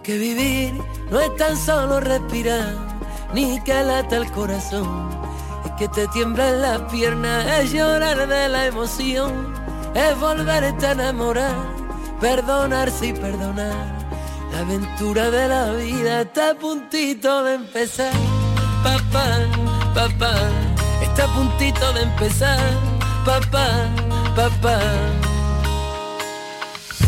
porque 0.03 0.17
vivir 0.17 0.73
no 1.11 1.21
es 1.21 1.33
tan 1.37 1.55
solo 1.55 2.01
respirar, 2.01 2.75
ni 3.33 3.57
que 3.61 3.73
lata 3.85 4.17
el 4.17 4.29
corazón, 4.33 5.09
es 5.63 5.71
que 5.79 5.87
te 5.87 6.09
tiemblan 6.09 6.61
las 6.61 6.81
piernas, 6.91 7.45
es 7.59 7.71
llorar 7.71 8.27
de 8.27 8.49
la 8.49 8.65
emoción, 8.65 9.53
es 9.95 10.19
volverte 10.19 10.87
a 10.87 10.91
enamorar, 10.91 11.55
perdonarse 12.19 13.07
y 13.07 13.13
perdonar. 13.13 13.97
La 14.51 14.59
aventura 14.59 15.31
de 15.31 15.47
la 15.47 15.71
vida 15.71 16.23
está 16.23 16.49
a 16.49 16.55
puntito 16.55 17.41
de 17.45 17.53
empezar. 17.53 18.11
Papá, 18.83 19.37
papá, 19.95 20.35
está 21.01 21.23
a 21.23 21.33
puntito 21.33 21.93
de 21.93 22.01
empezar. 22.01 22.59
Papá, 23.23 23.87
papá. 24.35 24.81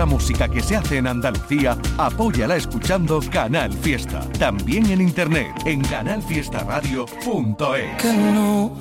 La 0.00 0.06
música 0.06 0.48
que 0.48 0.62
se 0.62 0.76
hace 0.76 0.96
en 0.96 1.06
Andalucía, 1.06 1.76
apóyala 1.98 2.56
escuchando 2.56 3.20
Canal 3.30 3.70
Fiesta. 3.70 4.20
También 4.38 4.86
en 4.86 5.02
internet 5.02 5.48
en 5.66 5.82
canalfiestaradio.es. 5.82 8.00
Que 8.00 8.12
no, 8.14 8.72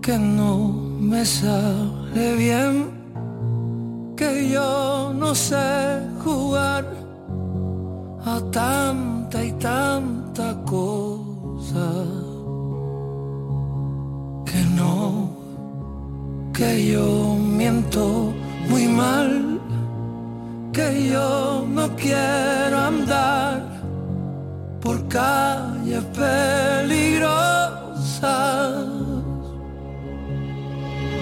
que 0.00 0.18
no 0.18 0.68
me 0.98 1.26
sale 1.26 2.36
bien, 2.36 4.14
que 4.16 4.48
yo 4.48 5.12
no 5.14 5.34
sé 5.34 6.00
jugar 6.24 6.86
a 8.24 8.40
tanta 8.50 9.44
y 9.44 9.52
tanta 9.52 10.56
cosa. 10.64 12.06
Que 14.46 14.64
no 14.74 15.42
que 16.54 16.92
yo 16.92 17.36
miento 17.36 18.32
muy 18.68 18.86
mal, 18.86 19.51
que 20.72 21.08
yo 21.10 21.66
no 21.68 21.94
quiero 21.96 22.78
andar 22.78 23.62
por 24.80 25.06
calles 25.08 26.02
peligrosas. 26.14 27.52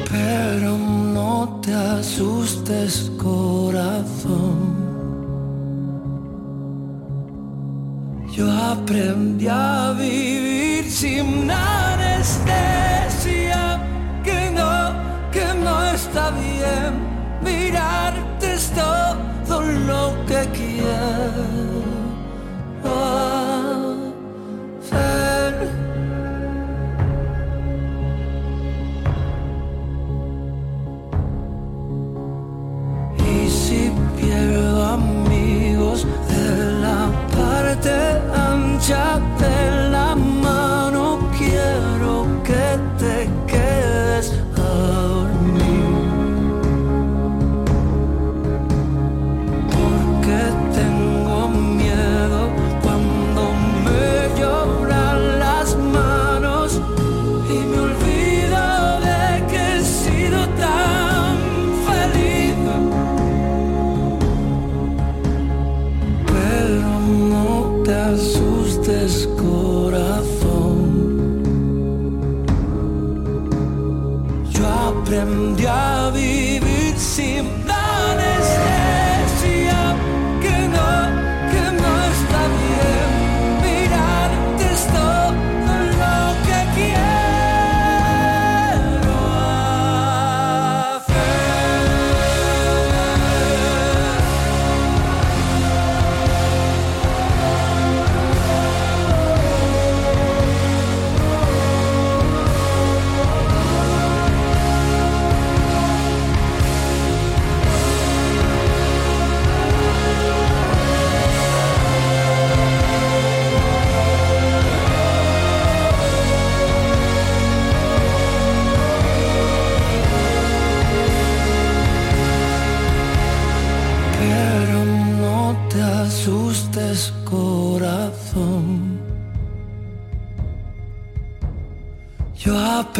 Pero 0.08 0.78
no 0.78 1.60
te 1.62 1.74
asustes, 1.74 3.10
corazón. 3.18 4.80
Yo 8.32 8.50
aprendí 8.50 9.48
a 9.48 9.92
vivir 9.98 10.84
sin 10.90 11.50
anestesia, 11.50 12.52
que 14.22 14.50
no, 14.52 14.92
que 15.32 15.46
no 15.64 15.84
está 15.90 16.30
bien. 16.30 17.10
Mirarte 17.42 18.54
es 18.54 18.70
todo 19.50 19.62
lo 19.62 20.14
que 20.26 20.40
quiero 20.56 20.94
hacer. 24.78 25.54
Y 33.18 33.50
si 33.50 33.92
pierdo 34.16 34.84
amigos 34.84 36.06
de 36.30 36.46
la 36.84 37.00
parte 37.36 37.96
ancha 38.52 39.18
de 39.40 39.89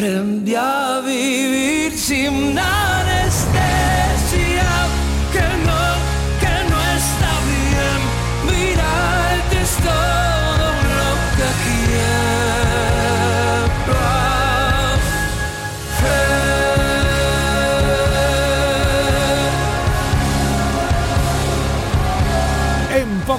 aprendí 0.01 0.55
a 0.55 1.03
vivir 1.05 1.93
sin 1.93 2.59
anestesia, 2.59 2.80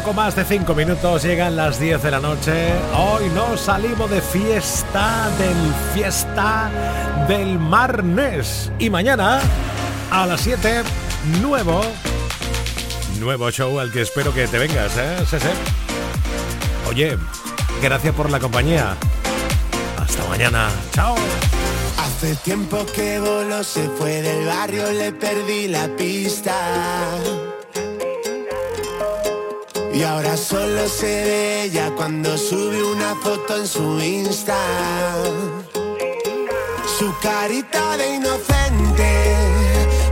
poco 0.01 0.13
más 0.13 0.35
de 0.35 0.43
5 0.43 0.73
minutos 0.73 1.21
llegan 1.23 1.55
las 1.55 1.79
10 1.79 2.01
de 2.01 2.11
la 2.11 2.19
noche. 2.19 2.73
Hoy 2.97 3.29
nos 3.35 3.61
salimos 3.61 4.09
de 4.09 4.19
fiesta 4.19 5.29
del 5.37 5.73
fiesta 5.93 6.71
del 7.27 7.59
Marnes. 7.59 8.71
Y 8.79 8.89
mañana 8.89 9.39
a 10.09 10.25
las 10.25 10.41
7, 10.41 10.81
nuevo, 11.41 11.81
nuevo 13.19 13.51
show 13.51 13.79
al 13.79 13.91
que 13.91 14.01
espero 14.01 14.33
que 14.33 14.47
te 14.47 14.57
vengas, 14.57 14.97
¿eh? 14.97 15.17
Oye, 16.89 17.17
gracias 17.81 18.15
por 18.15 18.31
la 18.31 18.39
compañía. 18.39 18.95
Hasta 19.97 20.25
mañana. 20.25 20.69
Chao. 20.93 21.15
Hace 21.99 22.35
tiempo 22.37 22.85
que 22.95 23.19
Bolo 23.19 23.63
se 23.63 23.87
fue 23.89 24.21
del 24.23 24.47
barrio, 24.47 24.91
le 24.93 25.11
perdí 25.11 25.67
la 25.67 25.87
pista. 25.95 26.55
Y 29.93 30.03
ahora 30.03 30.37
solo 30.37 30.87
se 30.87 31.05
ve 31.05 31.63
ella 31.63 31.91
cuando 31.95 32.37
sube 32.37 32.81
una 32.81 33.13
foto 33.15 33.57
en 33.57 33.67
su 33.67 33.99
Insta. 33.99 34.57
Su 36.97 37.13
carita 37.21 37.97
de 37.97 38.15
inocente 38.15 39.35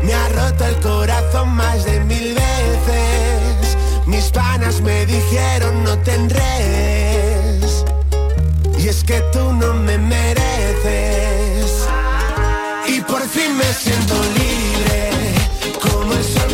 me 0.03 0.13
ha 0.13 0.29
roto 0.29 0.65
el 0.65 0.75
corazón 0.81 1.49
más 1.55 1.85
de 1.85 1.99
mil 2.01 2.35
veces. 2.35 3.77
Mis 4.05 4.29
panas 4.31 4.81
me 4.81 5.05
dijeron 5.05 5.83
no 5.83 5.97
te 5.99 6.13
enredes. 6.13 7.85
Y 8.77 8.87
es 8.87 9.03
que 9.03 9.21
tú 9.31 9.53
no 9.53 9.73
me 9.75 9.97
mereces. 9.97 11.87
Y 12.87 13.01
por 13.01 13.21
fin 13.21 13.55
me 13.55 13.73
siento 13.73 14.15
libre. 14.39 15.11
Como 15.81 16.13
el 16.13 16.23
sol 16.23 16.48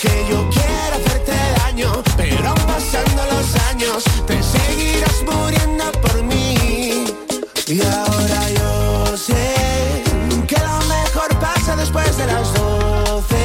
que 0.00 0.26
yo 0.30 0.48
quiera 0.48 0.96
hacerte 0.96 1.32
daño, 1.58 2.02
pero 2.16 2.54
pasando 2.66 3.22
los 3.32 3.54
años 3.68 4.02
te 4.26 4.42
seguirás 4.42 5.22
muriendo 5.30 5.92
por 6.00 6.22
mí. 6.22 7.04
Y 7.66 7.82
ahora 7.82 8.40
yo 8.58 9.16
sé 9.16 10.02
que 10.48 10.56
lo 10.56 10.78
mejor 10.96 11.28
pasa 11.38 11.76
después 11.76 12.16
de 12.16 12.26
las 12.26 12.54
doce. 12.54 13.44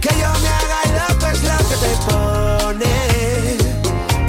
Que 0.00 0.10
yo 0.22 0.30
me 0.42 0.50
haga 0.58 0.80
loco 0.98 1.26
es 1.28 1.42
lo 1.50 1.58
que 1.68 1.76
te 1.84 1.92
pone. 2.08 2.94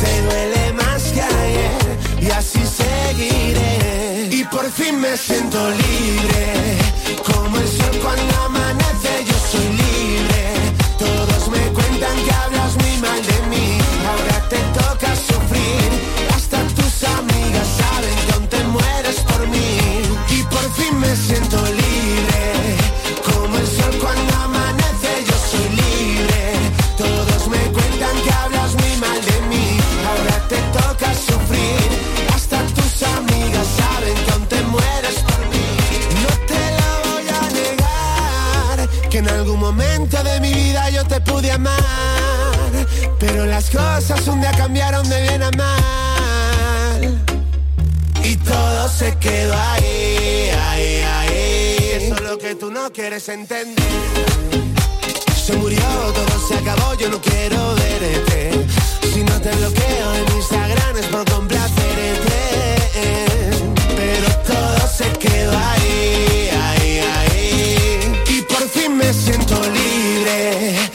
Te 0.01 0.21
duele 0.21 0.73
más 0.73 1.03
que 1.05 1.21
ayer 1.21 1.97
y 2.21 2.29
así 2.29 2.61
seguiré. 2.65 4.29
Y 4.31 4.43
por 4.43 4.69
fin 4.71 4.99
me 5.01 5.17
siento 5.17 5.69
libre. 5.71 5.84
Cambiaron 44.65 45.07
de 45.07 45.21
bien 45.21 45.43
a 45.43 45.51
mal. 45.51 47.21
Y 48.23 48.35
todo 48.37 48.89
se 48.89 49.15
quedó 49.19 49.53
ahí, 49.53 50.49
ahí, 50.69 51.03
ahí. 51.17 51.89
Eso 51.93 52.15
es 52.15 52.21
lo 52.21 52.35
que 52.39 52.55
tú 52.55 52.71
no 52.71 52.91
quieres 52.91 53.29
entender. 53.29 53.85
Se 55.45 55.55
murió, 55.55 55.83
todo 56.15 56.47
se 56.47 56.55
acabó, 56.55 56.95
yo 56.95 57.11
no 57.11 57.21
quiero 57.21 57.75
verte. 57.75 58.65
Si 59.13 59.23
no 59.23 59.39
te 59.39 59.51
bloqueo 59.51 60.15
en 60.15 60.35
Instagram 60.35 60.97
es 60.97 61.05
por 61.13 61.25
complacerte. 61.31 62.39
Pero 63.95 64.27
todo 64.47 64.87
se 64.87 65.11
quedó 65.19 65.55
ahí, 65.55 66.49
ahí, 66.65 67.01
ahí. 67.17 68.23
Y 68.29 68.41
por 68.41 68.67
fin 68.67 68.97
me 68.97 69.13
siento 69.13 69.61
libre. 69.61 70.94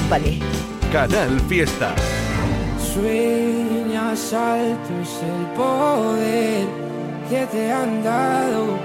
Company. 0.00 0.40
Canal 0.92 1.38
Fiesta. 1.48 1.94
Sueñas 2.94 4.32
alto 4.32 4.92
es 5.02 5.14
el 5.22 5.44
poder 5.54 6.66
que 7.28 7.46
te 7.46 7.72
han 7.72 8.02
dado 8.02 8.78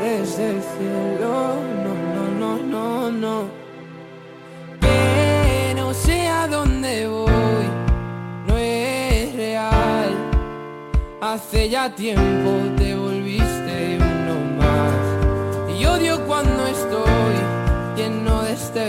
desde 0.00 0.50
el 0.50 0.62
cielo. 0.62 1.54
No, 1.84 1.92
no, 2.14 2.24
no, 2.40 2.52
no, 2.74 3.10
no. 3.10 3.44
Que 4.80 5.74
no 5.74 5.94
sé 5.94 6.28
a 6.28 6.46
dónde 6.46 7.08
voy, 7.08 7.66
no 8.46 8.56
es 8.58 9.34
real. 9.34 10.10
Hace 11.20 11.70
ya 11.70 11.94
tiempo 11.94 12.50
te 12.76 12.94
volviste 12.94 13.98
uno 14.00 14.36
más. 14.60 15.80
Y 15.80 15.84
odio 15.86 16.24
cuando 16.26 16.66
estoy 16.66 17.36
lleno 17.96 18.42
de 18.42 18.52
este 18.52 18.88